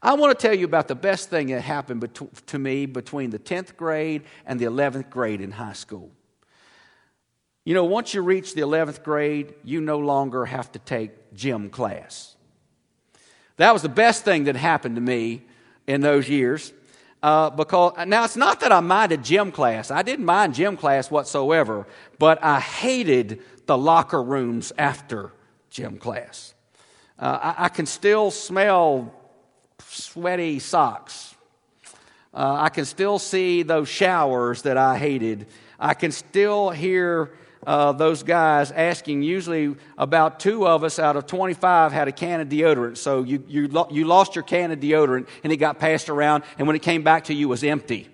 I 0.00 0.14
want 0.14 0.38
to 0.38 0.46
tell 0.46 0.54
you 0.54 0.64
about 0.64 0.86
the 0.86 0.94
best 0.94 1.28
thing 1.28 1.48
that 1.48 1.62
happened 1.62 2.08
to 2.46 2.58
me 2.58 2.86
between 2.86 3.30
the 3.30 3.38
10th 3.38 3.76
grade 3.76 4.22
and 4.46 4.60
the 4.60 4.66
11th 4.66 5.10
grade 5.10 5.40
in 5.40 5.50
high 5.50 5.72
school. 5.72 6.12
You 7.68 7.74
know, 7.74 7.84
once 7.84 8.14
you 8.14 8.22
reach 8.22 8.54
the 8.54 8.62
11th 8.62 9.02
grade, 9.02 9.52
you 9.62 9.82
no 9.82 9.98
longer 9.98 10.46
have 10.46 10.72
to 10.72 10.78
take 10.78 11.34
gym 11.34 11.68
class. 11.68 12.34
That 13.58 13.74
was 13.74 13.82
the 13.82 13.90
best 13.90 14.24
thing 14.24 14.44
that 14.44 14.56
happened 14.56 14.94
to 14.94 15.02
me 15.02 15.42
in 15.86 16.00
those 16.00 16.30
years 16.30 16.72
uh, 17.22 17.50
because 17.50 17.92
now 18.06 18.24
it's 18.24 18.38
not 18.38 18.60
that 18.60 18.72
I 18.72 18.80
minded 18.80 19.22
gym 19.22 19.52
class. 19.52 19.90
I 19.90 20.00
didn't 20.00 20.24
mind 20.24 20.54
gym 20.54 20.78
class 20.78 21.10
whatsoever, 21.10 21.86
but 22.18 22.42
I 22.42 22.58
hated 22.58 23.42
the 23.66 23.76
locker 23.76 24.22
rooms 24.22 24.72
after 24.78 25.34
gym 25.68 25.98
class. 25.98 26.54
Uh, 27.18 27.52
I, 27.58 27.64
I, 27.66 27.68
can 27.68 27.84
still 27.84 28.30
smell 28.30 29.12
sweaty 29.88 30.58
socks. 30.58 31.34
Uh, 32.32 32.56
I 32.60 32.70
can 32.70 32.86
still 32.86 33.18
see 33.18 33.62
those 33.62 33.90
showers 33.90 34.62
that 34.62 34.78
I 34.78 34.96
hated. 34.96 35.48
I 35.78 35.92
can 35.92 36.12
still 36.12 36.70
hear 36.70 37.34
uh, 37.66 37.92
those 37.92 38.22
guys 38.22 38.70
asking, 38.70 39.22
usually 39.22 39.76
about 39.96 40.40
two 40.40 40.66
of 40.66 40.84
us 40.84 40.98
out 40.98 41.16
of 41.16 41.26
25 41.26 41.92
had 41.92 42.08
a 42.08 42.12
can 42.12 42.40
of 42.40 42.48
deodorant. 42.48 42.96
So 42.96 43.22
you, 43.22 43.44
you, 43.48 43.68
lo- 43.68 43.88
you 43.90 44.04
lost 44.04 44.34
your 44.34 44.44
can 44.44 44.70
of 44.70 44.80
deodorant 44.80 45.28
and 45.44 45.52
it 45.52 45.56
got 45.56 45.78
passed 45.78 46.08
around, 46.08 46.44
and 46.58 46.66
when 46.66 46.76
it 46.76 46.82
came 46.82 47.02
back 47.02 47.24
to 47.24 47.34
you, 47.34 47.46
it 47.46 47.50
was 47.50 47.64
empty. 47.64 48.08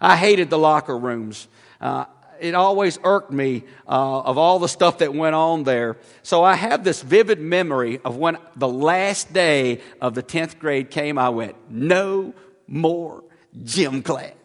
I 0.00 0.16
hated 0.16 0.50
the 0.50 0.58
locker 0.58 0.96
rooms. 0.96 1.48
Uh, 1.80 2.06
it 2.40 2.54
always 2.54 2.98
irked 3.02 3.32
me 3.32 3.64
uh, 3.88 4.20
of 4.20 4.36
all 4.38 4.58
the 4.58 4.68
stuff 4.68 4.98
that 4.98 5.14
went 5.14 5.34
on 5.34 5.64
there. 5.64 5.96
So 6.22 6.44
I 6.44 6.54
have 6.54 6.84
this 6.84 7.02
vivid 7.02 7.40
memory 7.40 8.00
of 8.04 8.16
when 8.16 8.36
the 8.56 8.68
last 8.68 9.32
day 9.32 9.80
of 10.00 10.14
the 10.14 10.22
10th 10.22 10.58
grade 10.58 10.90
came, 10.90 11.18
I 11.18 11.30
went, 11.30 11.56
no 11.70 12.34
more 12.66 13.24
gym 13.64 14.02
class. 14.02 14.35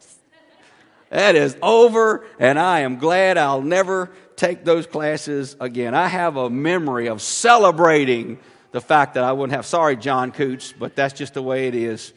That 1.12 1.36
is 1.36 1.58
over, 1.62 2.26
and 2.40 2.58
I 2.58 2.80
am 2.80 2.98
glad 2.98 3.38
I'll 3.38 3.62
never 3.62 4.12
take 4.38 4.64
those 4.64 4.88
classes 4.88 5.58
again. 5.60 5.94
I 5.94 6.08
have 6.08 6.38
a 6.38 6.50
memory 6.50 7.08
of 7.08 7.22
celebrating 7.22 8.40
the 8.72 8.80
fact 8.80 9.16
that 9.16 9.26
I 9.26 9.34
wouldn't 9.34 9.54
have. 9.54 9.66
Sorry, 9.66 9.98
John 9.98 10.32
Coots, 10.32 10.74
but 10.78 10.96
that's 10.96 11.14
just 11.14 11.34
the 11.34 11.42
way 11.42 11.68
it 11.68 11.76
is. 11.76 12.14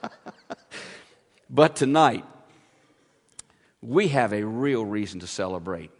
but 1.50 1.76
tonight, 1.76 2.24
we 3.82 4.08
have 4.08 4.32
a 4.32 4.42
real 4.42 4.86
reason 4.86 5.20
to 5.20 5.26
celebrate. 5.26 5.90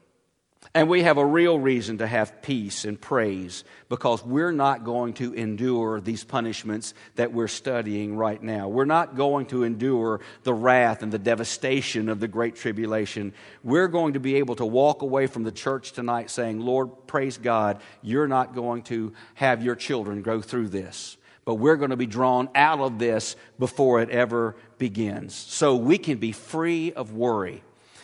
And 0.74 0.88
we 0.88 1.02
have 1.02 1.16
a 1.16 1.24
real 1.24 1.58
reason 1.58 1.98
to 1.98 2.06
have 2.06 2.42
peace 2.42 2.84
and 2.84 3.00
praise 3.00 3.64
because 3.88 4.22
we're 4.24 4.52
not 4.52 4.84
going 4.84 5.14
to 5.14 5.32
endure 5.32 6.00
these 6.00 6.24
punishments 6.24 6.92
that 7.14 7.32
we're 7.32 7.48
studying 7.48 8.16
right 8.16 8.42
now. 8.42 8.68
We're 8.68 8.84
not 8.84 9.16
going 9.16 9.46
to 9.46 9.64
endure 9.64 10.20
the 10.42 10.52
wrath 10.52 11.02
and 11.02 11.10
the 11.10 11.18
devastation 11.18 12.10
of 12.10 12.20
the 12.20 12.28
Great 12.28 12.54
Tribulation. 12.54 13.32
We're 13.64 13.88
going 13.88 14.12
to 14.12 14.20
be 14.20 14.36
able 14.36 14.56
to 14.56 14.66
walk 14.66 15.00
away 15.00 15.26
from 15.26 15.42
the 15.42 15.52
church 15.52 15.92
tonight 15.92 16.30
saying, 16.30 16.60
Lord, 16.60 16.90
praise 17.06 17.38
God, 17.38 17.80
you're 18.02 18.28
not 18.28 18.54
going 18.54 18.82
to 18.84 19.14
have 19.34 19.64
your 19.64 19.74
children 19.74 20.20
go 20.20 20.42
through 20.42 20.68
this. 20.68 21.16
But 21.46 21.54
we're 21.54 21.76
going 21.76 21.90
to 21.90 21.96
be 21.96 22.04
drawn 22.04 22.50
out 22.54 22.80
of 22.80 22.98
this 22.98 23.34
before 23.58 24.02
it 24.02 24.10
ever 24.10 24.54
begins. 24.76 25.34
So 25.34 25.76
we 25.76 25.96
can 25.96 26.18
be 26.18 26.32
free 26.32 26.92
of 26.92 27.14
worry. 27.14 27.62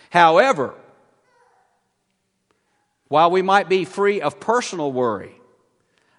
However, 0.09 0.75
while 3.15 3.31
we 3.31 3.43
might 3.43 3.69
be 3.69 3.85
free 3.85 4.21
of 4.21 4.41
personal 4.41 4.91
worry, 4.91 5.41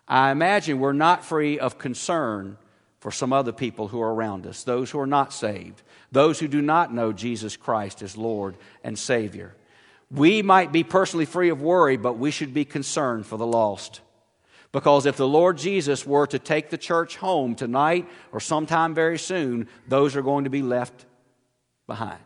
I 0.08 0.32
imagine 0.32 0.80
we're 0.80 0.94
not 0.94 1.26
free 1.26 1.60
of 1.60 1.78
concern 1.78 2.58
for 3.02 3.12
some 3.12 3.34
other 3.34 3.52
people 3.52 3.90
who 3.90 4.02
are 4.02 4.14
around 4.14 4.48
us, 4.48 4.64
those 4.64 4.92
who 4.92 5.02
are 5.02 5.06
not 5.06 5.34
saved, 5.34 5.82
those 6.14 6.40
who 6.40 6.48
do 6.48 6.62
not 6.62 6.94
know 6.94 7.12
Jesus 7.12 7.58
Christ 7.58 8.02
as 8.02 8.16
Lord 8.16 8.56
and 8.82 8.98
Savior. 8.98 9.58
We 10.10 10.42
might 10.42 10.72
be 10.72 10.86
personally 10.86 11.26
free 11.26 11.50
of 11.50 11.62
worry, 11.62 11.98
but 11.98 12.18
we 12.18 12.32
should 12.32 12.54
be 12.54 12.64
concerned 12.64 13.26
for 13.26 13.36
the 13.36 13.46
lost. 13.46 14.00
Because 14.72 15.06
if 15.06 15.18
the 15.18 15.28
Lord 15.28 15.58
Jesus 15.58 16.06
were 16.08 16.28
to 16.28 16.40
take 16.40 16.70
the 16.70 16.78
church 16.78 17.18
home 17.18 17.56
tonight 17.56 18.08
or 18.32 18.40
sometime 18.40 18.94
very 18.94 19.20
soon, 19.20 19.68
those 19.86 20.16
are 20.16 20.22
going 20.22 20.46
to 20.46 20.50
be 20.50 20.62
left 20.62 21.06
behind. 21.88 22.24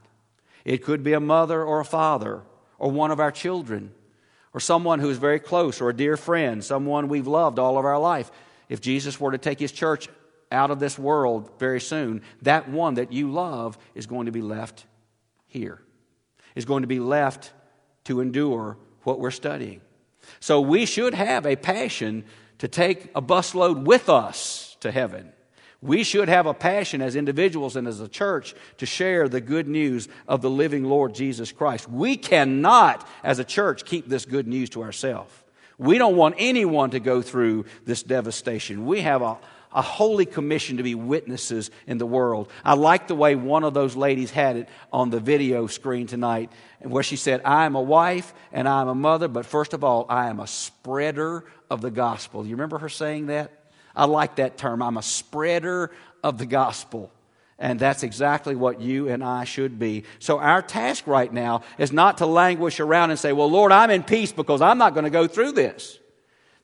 It 0.63 0.83
could 0.83 1.01
be 1.01 1.13
a 1.13 1.19
mother 1.19 1.63
or 1.63 1.79
a 1.79 1.85
father 1.85 2.43
or 2.77 2.91
one 2.91 3.09
of 3.09 3.19
our 3.19 3.31
children 3.31 3.95
or 4.53 4.59
someone 4.59 4.99
who's 4.99 5.17
very 5.17 5.39
close 5.39 5.81
or 5.81 5.89
a 5.89 5.95
dear 5.95 6.17
friend, 6.17 6.63
someone 6.63 7.07
we've 7.07 7.27
loved 7.27 7.59
all 7.59 7.77
of 7.77 7.85
our 7.85 7.99
life. 7.99 8.31
If 8.67 8.81
Jesus 8.81 9.19
were 9.19 9.31
to 9.31 9.37
take 9.37 9.59
his 9.59 9.71
church 9.71 10.07
out 10.51 10.71
of 10.71 10.79
this 10.79 10.97
world 10.97 11.49
very 11.59 11.81
soon, 11.81 12.21
that 12.41 12.69
one 12.69 12.95
that 12.95 13.13
you 13.13 13.31
love 13.31 13.77
is 13.93 14.07
going 14.07 14.25
to 14.25 14.31
be 14.31 14.41
left 14.41 14.85
here, 15.47 15.81
is 16.55 16.65
going 16.65 16.81
to 16.81 16.87
be 16.87 16.99
left 16.99 17.53
to 18.05 18.21
endure 18.21 18.77
what 19.03 19.19
we're 19.19 19.31
studying. 19.31 19.81
So 20.39 20.61
we 20.61 20.85
should 20.85 21.13
have 21.13 21.45
a 21.45 21.55
passion 21.55 22.25
to 22.59 22.67
take 22.67 23.09
a 23.15 23.21
busload 23.21 23.83
with 23.83 24.09
us 24.09 24.77
to 24.81 24.91
heaven. 24.91 25.31
We 25.81 26.03
should 26.03 26.27
have 26.27 26.45
a 26.45 26.53
passion 26.53 27.01
as 27.01 27.15
individuals 27.15 27.77
and 27.77 27.87
as 27.87 28.01
a 28.01 28.09
church 28.09 28.53
to 28.77 28.85
share 28.85 29.29
the 29.29 29.39
good 29.39 29.67
news 29.67 30.09
of 30.27 30.41
the 30.41 30.49
living 30.49 30.83
Lord 30.83 31.15
Jesus 31.15 31.53
Christ. 31.53 31.89
We 31.89 32.17
cannot, 32.17 33.07
as 33.23 33.39
a 33.39 33.45
church, 33.45 33.85
keep 33.85 34.09
this 34.09 34.25
good 34.25 34.45
news 34.45 34.69
to 34.71 34.83
ourselves. 34.83 35.33
We 35.77 35.97
don't 35.97 36.17
want 36.17 36.35
anyone 36.37 36.89
to 36.89 36.99
go 36.99 37.21
through 37.21 37.65
this 37.85 38.03
devastation. 38.03 38.85
We 38.85 38.99
have 39.01 39.21
a, 39.21 39.37
a 39.73 39.81
holy 39.81 40.25
commission 40.25 40.75
to 40.77 40.83
be 40.83 40.95
witnesses 40.95 41.71
in 41.87 41.97
the 41.97 42.05
world. 42.05 42.51
I 42.65 42.73
like 42.73 43.07
the 43.07 43.15
way 43.15 43.35
one 43.35 43.63
of 43.63 43.73
those 43.73 43.95
ladies 43.95 44.31
had 44.31 44.57
it 44.57 44.69
on 44.91 45.09
the 45.09 45.21
video 45.21 45.67
screen 45.67 46.07
tonight, 46.07 46.51
where 46.81 47.03
she 47.03 47.15
said, 47.15 47.41
I 47.45 47.65
am 47.65 47.75
a 47.75 47.81
wife 47.81 48.33
and 48.51 48.67
I 48.67 48.81
am 48.81 48.89
a 48.89 48.95
mother, 48.95 49.29
but 49.29 49.45
first 49.45 49.73
of 49.73 49.85
all, 49.85 50.05
I 50.09 50.27
am 50.27 50.41
a 50.41 50.47
spreader 50.47 51.45
of 51.69 51.79
the 51.79 51.91
gospel. 51.91 52.45
You 52.45 52.55
remember 52.55 52.79
her 52.79 52.89
saying 52.89 53.27
that? 53.27 53.58
I 53.95 54.05
like 54.05 54.35
that 54.35 54.57
term. 54.57 54.81
I'm 54.81 54.97
a 54.97 55.03
spreader 55.03 55.91
of 56.23 56.37
the 56.37 56.45
gospel. 56.45 57.11
And 57.59 57.77
that's 57.77 58.03
exactly 58.03 58.55
what 58.55 58.79
you 58.79 59.09
and 59.09 59.21
I 59.21 59.43
should 59.43 59.77
be. 59.77 60.05
So, 60.19 60.39
our 60.39 60.61
task 60.61 61.05
right 61.07 61.31
now 61.31 61.63
is 61.77 61.91
not 61.91 62.19
to 62.19 62.25
languish 62.25 62.79
around 62.79 63.09
and 63.09 63.19
say, 63.19 63.33
Well, 63.33 63.51
Lord, 63.51 63.73
I'm 63.73 63.89
in 63.89 64.03
peace 64.03 64.31
because 64.31 64.61
I'm 64.61 64.77
not 64.77 64.93
going 64.93 65.03
to 65.03 65.09
go 65.09 65.27
through 65.27 65.51
this. 65.51 65.99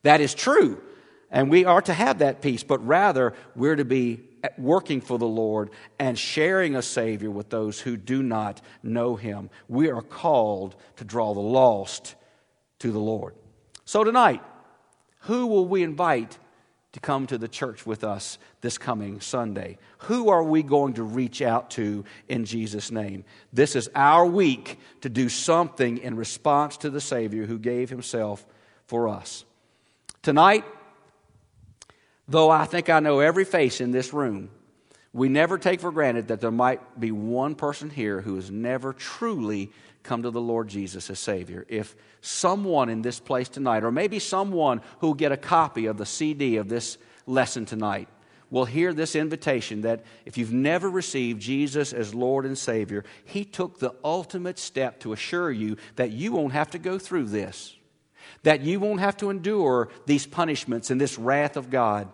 That 0.04 0.22
is 0.22 0.34
true. 0.34 0.82
And 1.30 1.50
we 1.50 1.66
are 1.66 1.82
to 1.82 1.94
have 1.94 2.20
that 2.20 2.42
peace, 2.42 2.64
but 2.64 2.86
rather 2.86 3.34
we're 3.58 3.76
to 3.76 3.84
be 3.84 4.22
eh, 4.42 4.50
working 4.58 5.02
for 5.02 5.18
the 5.18 5.28
Lord 5.28 5.72
and 6.00 6.18
sharing 6.18 6.78
a 6.78 6.82
Savior 6.82 7.30
with 7.30 7.50
those 7.50 7.82
who 7.82 7.98
do 7.98 8.24
not 8.24 8.62
know 8.82 9.18
Him. 9.18 9.50
We 9.68 9.90
are 9.90 10.02
called 10.02 10.78
to 10.96 11.04
draw 11.04 11.34
the 11.34 11.42
lost 11.42 12.16
to 12.80 12.92
the 12.92 13.00
Lord. 13.00 13.36
So, 13.84 14.06
tonight, 14.06 14.42
who 15.22 15.48
will 15.48 15.68
we 15.68 15.84
invite 15.84 16.38
to 16.96 17.02
come 17.02 17.28
to 17.28 17.38
the 17.38 17.50
church 17.50 17.86
with 17.86 18.06
us 18.06 18.38
this 18.62 18.78
coming 18.78 19.20
Sunday? 19.20 19.78
Who 19.98 20.30
are 20.30 20.42
we 20.42 20.64
going 20.64 20.94
to 20.94 21.04
reach 21.04 21.42
out 21.42 21.72
to 21.72 22.06
in 22.30 22.46
Jesus' 22.46 22.90
name? 22.90 23.26
This 23.52 23.76
is 23.76 23.90
our 23.94 24.26
week 24.26 24.80
to 25.02 25.10
do 25.10 25.28
something 25.28 25.98
in 25.98 26.16
response 26.16 26.78
to 26.78 26.90
the 26.90 27.02
Savior 27.02 27.46
who 27.46 27.60
gave 27.60 27.90
himself 27.90 28.46
for 28.88 29.10
us. 29.10 29.44
Tonight, 30.22 30.64
though 32.30 32.50
I 32.50 32.64
think 32.64 32.90
I 32.90 33.02
know 33.02 33.20
every 33.20 33.44
face 33.44 33.82
in 33.82 33.92
this 33.92 34.14
room, 34.14 34.50
we 35.12 35.28
never 35.28 35.58
take 35.58 35.82
for 35.82 35.92
granted 35.92 36.30
that 36.30 36.40
there 36.40 36.50
might 36.50 36.98
be 36.98 37.12
one 37.12 37.56
person 37.56 37.90
here 37.90 38.22
who 38.22 38.36
has 38.36 38.50
never 38.50 38.94
truly 38.94 39.70
come 40.06 40.24
to 40.24 40.32
the 40.32 40.40
Lord 40.40 40.70
Jesus 40.70 41.10
as 41.10 41.20
Savior. 41.20 41.66
If 41.68 41.96
someone 42.22 42.90
in 42.90 43.02
this 43.02 43.20
place 43.20 43.50
tonight, 43.50 43.84
or 43.84 43.92
maybe 43.92 44.20
someone 44.20 44.82
who 45.00 45.08
will 45.08 45.14
get 45.14 45.32
a 45.32 45.38
copy 45.38 45.88
of 45.88 45.98
the 45.98 46.06
CD 46.06 46.58
of 46.58 46.70
this 46.70 46.98
lesson 47.26 47.66
tonight, 47.66 48.08
will 48.50 48.66
hear 48.66 48.94
this 48.94 49.16
invitation 49.16 49.82
that 49.82 50.04
if 50.26 50.38
you've 50.38 50.54
never 50.54 50.90
received 50.90 51.42
Jesus 51.42 51.92
as 51.92 52.14
Lord 52.14 52.46
and 52.46 52.58
Savior, 52.58 53.04
He 53.26 53.44
took 53.44 53.80
the 53.80 53.94
ultimate 54.04 54.60
step 54.60 55.00
to 55.02 55.14
assure 55.14 55.52
you 55.52 55.78
that 55.96 56.12
you 56.12 56.32
won't 56.32 56.54
have 56.54 56.72
to 56.72 56.80
go 56.80 56.98
through 56.98 57.26
this, 57.26 57.76
that 58.44 58.62
you 58.62 58.80
won't 58.80 59.00
have 59.00 59.18
to 59.18 59.30
endure 59.30 59.90
these 60.06 60.26
punishments 60.26 60.92
and 60.92 61.02
this 61.02 61.18
wrath 61.18 61.58
of 61.58 61.70
God. 61.70 62.08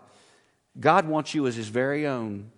God 0.79 1.05
wants 1.05 1.35
you 1.35 1.47
as 1.47 1.55
His 1.55 1.67
very 1.67 2.07
own. 2.07 2.51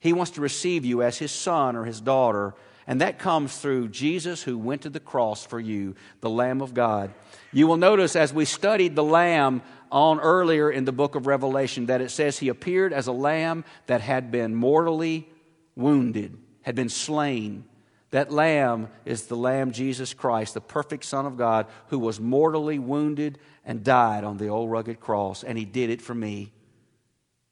He 0.00 0.14
wants 0.14 0.32
to 0.32 0.40
receive 0.40 0.84
you 0.84 1.02
as 1.02 1.18
His 1.18 1.30
son 1.30 1.76
or 1.76 1.84
His 1.84 2.00
daughter 2.00 2.54
and 2.86 3.00
that 3.00 3.18
comes 3.18 3.56
through 3.58 3.88
Jesus 3.88 4.42
who 4.42 4.58
went 4.58 4.82
to 4.82 4.90
the 4.90 5.00
cross 5.00 5.44
for 5.44 5.60
you, 5.60 5.94
the 6.20 6.30
Lamb 6.30 6.60
of 6.62 6.74
God. 6.74 7.12
You 7.52 7.66
will 7.66 7.76
notice 7.76 8.16
as 8.16 8.32
we 8.32 8.44
studied 8.44 8.96
the 8.96 9.04
Lamb 9.04 9.62
on 9.90 10.20
earlier 10.20 10.70
in 10.70 10.84
the 10.84 10.92
book 10.92 11.14
of 11.14 11.26
Revelation 11.26 11.86
that 11.86 12.00
it 12.00 12.10
says 12.10 12.38
he 12.38 12.48
appeared 12.48 12.92
as 12.92 13.06
a 13.06 13.12
lamb 13.12 13.64
that 13.86 14.00
had 14.00 14.30
been 14.30 14.54
mortally 14.54 15.28
wounded, 15.74 16.38
had 16.62 16.74
been 16.74 16.88
slain. 16.88 17.64
That 18.10 18.32
lamb 18.32 18.88
is 19.04 19.26
the 19.26 19.36
Lamb 19.36 19.72
Jesus 19.72 20.14
Christ, 20.14 20.54
the 20.54 20.60
perfect 20.60 21.04
Son 21.04 21.26
of 21.26 21.36
God, 21.36 21.66
who 21.88 21.98
was 21.98 22.18
mortally 22.18 22.78
wounded 22.78 23.38
and 23.64 23.84
died 23.84 24.24
on 24.24 24.36
the 24.36 24.48
old 24.48 24.70
rugged 24.70 25.00
cross. 25.00 25.44
And 25.44 25.56
he 25.56 25.64
did 25.64 25.90
it 25.90 26.02
for 26.02 26.14
me, 26.14 26.52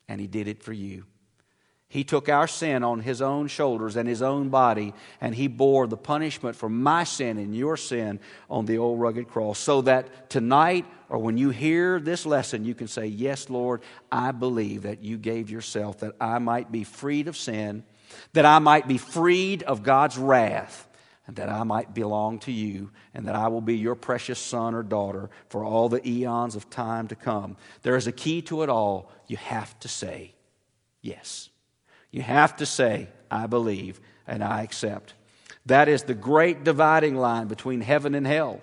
and 0.09 0.21
he 0.21 0.27
did 0.27 0.49
it 0.49 0.63
for 0.63 0.73
you. 0.73 1.05
He 1.91 2.05
took 2.05 2.29
our 2.29 2.47
sin 2.47 2.85
on 2.85 3.01
his 3.01 3.23
own 3.23 3.49
shoulders 3.49 3.97
and 3.97 4.07
his 4.07 4.21
own 4.21 4.51
body, 4.51 4.93
and 5.23 5.35
he 5.35 5.49
bore 5.49 5.87
the 5.87 5.97
punishment 5.97 6.55
for 6.55 6.69
my 6.69 7.05
sin 7.05 7.39
and 7.39 7.57
your 7.57 7.79
sin 7.79 8.21
on 8.51 8.67
the 8.67 8.77
old 8.77 9.01
rugged 9.01 9.29
cross. 9.29 9.59
So 9.59 9.81
that 9.83 10.29
tonight, 10.29 10.85
or 11.09 11.19
when 11.19 11.39
you 11.39 11.49
hear 11.49 11.99
this 11.99 12.27
lesson, 12.27 12.67
you 12.67 12.75
can 12.75 12.89
say, 12.89 13.07
Yes, 13.07 13.49
Lord, 13.49 13.81
I 14.13 14.33
believe 14.33 14.83
that 14.83 15.03
you 15.03 15.17
gave 15.17 15.49
yourself 15.49 16.01
that 16.01 16.15
I 16.21 16.39
might 16.41 16.71
be 16.71 16.85
freed 16.85 17.27
of 17.27 17.39
sin, 17.39 17.85
that 18.35 18.45
I 18.45 18.59
might 18.59 18.87
be 18.87 18.99
freed 18.99 19.63
of 19.63 19.83
God's 19.83 20.19
wrath, 20.19 20.87
and 21.27 21.37
that 21.37 21.49
I 21.49 21.63
might 21.63 21.95
belong 21.95 22.41
to 22.41 22.53
you, 22.53 22.91
and 23.15 23.27
that 23.29 23.35
I 23.35 23.49
will 23.49 23.63
be 23.63 23.79
your 23.79 23.95
precious 23.95 24.39
son 24.39 24.75
or 24.75 24.83
daughter 24.83 25.31
for 25.49 25.65
all 25.65 25.89
the 25.89 26.07
eons 26.07 26.55
of 26.55 26.69
time 26.69 27.09
to 27.09 27.15
come. 27.15 27.57
There 27.81 27.97
is 27.97 28.07
a 28.07 28.13
key 28.13 28.43
to 28.43 28.63
it 28.63 28.69
all. 28.69 29.11
You 29.27 29.39
have 29.39 29.79
to 29.81 29.89
say 29.89 30.35
yes. 31.01 31.49
You 32.11 32.23
have 32.23 32.57
to 32.57 32.67
say, 32.67 33.09
I 33.31 33.47
believe 33.47 34.01
and 34.27 34.43
I 34.43 34.63
accept. 34.63 35.15
That 35.67 35.89
is 35.89 36.05
the 36.05 36.15
great 36.15 36.65
dividing 36.65 37.17
line 37.17 37.47
between 37.47 37.81
heaven 37.81 38.15
and 38.15 38.27
hell. 38.27 38.61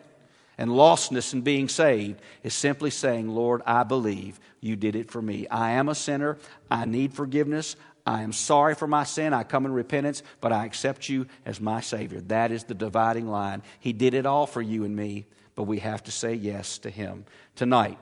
And 0.57 0.71
lostness 0.71 1.33
and 1.33 1.43
being 1.43 1.67
saved 1.67 2.21
is 2.41 2.53
simply 2.53 2.89
saying, 2.89 3.27
Lord, 3.27 3.61
I 3.65 3.83
believe 3.83 4.39
you 4.61 4.75
did 4.75 4.95
it 4.95 5.11
for 5.11 5.21
me. 5.21 5.47
I 5.49 5.71
am 5.71 5.89
a 5.89 5.95
sinner. 5.95 6.37
I 6.71 6.85
need 6.85 7.13
forgiveness. 7.13 7.75
I 8.05 8.21
am 8.21 8.31
sorry 8.31 8.75
for 8.75 8.87
my 8.87 9.03
sin. 9.03 9.33
I 9.33 9.43
come 9.43 9.65
in 9.65 9.73
repentance, 9.73 10.23
but 10.39 10.53
I 10.53 10.65
accept 10.65 11.09
you 11.09 11.25
as 11.45 11.59
my 11.59 11.81
Savior. 11.81 12.21
That 12.21 12.51
is 12.51 12.63
the 12.63 12.73
dividing 12.73 13.27
line. 13.27 13.63
He 13.79 13.93
did 13.93 14.13
it 14.13 14.25
all 14.25 14.47
for 14.47 14.61
you 14.61 14.85
and 14.85 14.95
me, 14.95 15.25
but 15.55 15.63
we 15.63 15.79
have 15.79 16.03
to 16.03 16.11
say 16.11 16.35
yes 16.35 16.77
to 16.79 16.89
Him. 16.89 17.25
Tonight, 17.55 17.97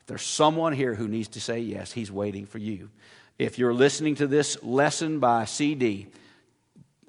if 0.00 0.06
there's 0.06 0.22
someone 0.22 0.72
here 0.72 0.94
who 0.94 1.08
needs 1.08 1.28
to 1.28 1.40
say 1.40 1.58
yes, 1.58 1.92
He's 1.92 2.10
waiting 2.10 2.46
for 2.46 2.58
you. 2.58 2.88
If 3.38 3.58
you're 3.58 3.74
listening 3.74 4.16
to 4.16 4.26
this 4.26 4.62
lesson 4.64 5.20
by 5.20 5.44
CD, 5.44 6.08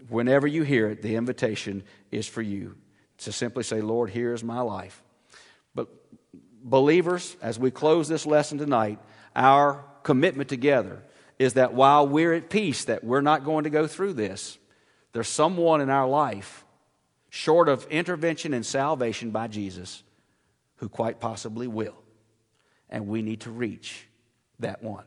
whenever 0.09 0.45
you 0.45 0.63
hear 0.63 0.87
it, 0.87 1.01
the 1.01 1.15
invitation 1.15 1.83
is 2.11 2.27
for 2.27 2.43
you 2.43 2.75
to 3.19 3.31
simply 3.31 3.63
say, 3.63 3.81
Lord, 3.81 4.11
here 4.11 4.33
is 4.33 4.43
my 4.43 4.61
life. 4.61 5.01
But 5.73 5.87
believers, 6.63 7.35
as 7.41 7.57
we 7.57 7.71
close 7.71 8.07
this 8.07 8.27
lesson 8.27 8.59
tonight, 8.59 8.99
our 9.35 9.83
commitment 10.03 10.49
together 10.49 11.03
is 11.39 11.53
that 11.53 11.73
while 11.73 12.07
we're 12.07 12.33
at 12.33 12.49
peace, 12.49 12.85
that 12.85 13.03
we're 13.03 13.21
not 13.21 13.43
going 13.43 13.63
to 13.63 13.69
go 13.69 13.87
through 13.87 14.13
this, 14.13 14.57
there's 15.13 15.27
someone 15.27 15.81
in 15.81 15.89
our 15.89 16.07
life, 16.07 16.63
short 17.29 17.69
of 17.69 17.87
intervention 17.87 18.53
and 18.53 18.65
salvation 18.65 19.31
by 19.31 19.47
Jesus, 19.47 20.03
who 20.75 20.89
quite 20.89 21.19
possibly 21.19 21.67
will. 21.67 21.95
And 22.87 23.07
we 23.07 23.21
need 23.23 23.41
to 23.41 23.51
reach 23.51 24.07
that 24.59 24.83
one. 24.83 25.05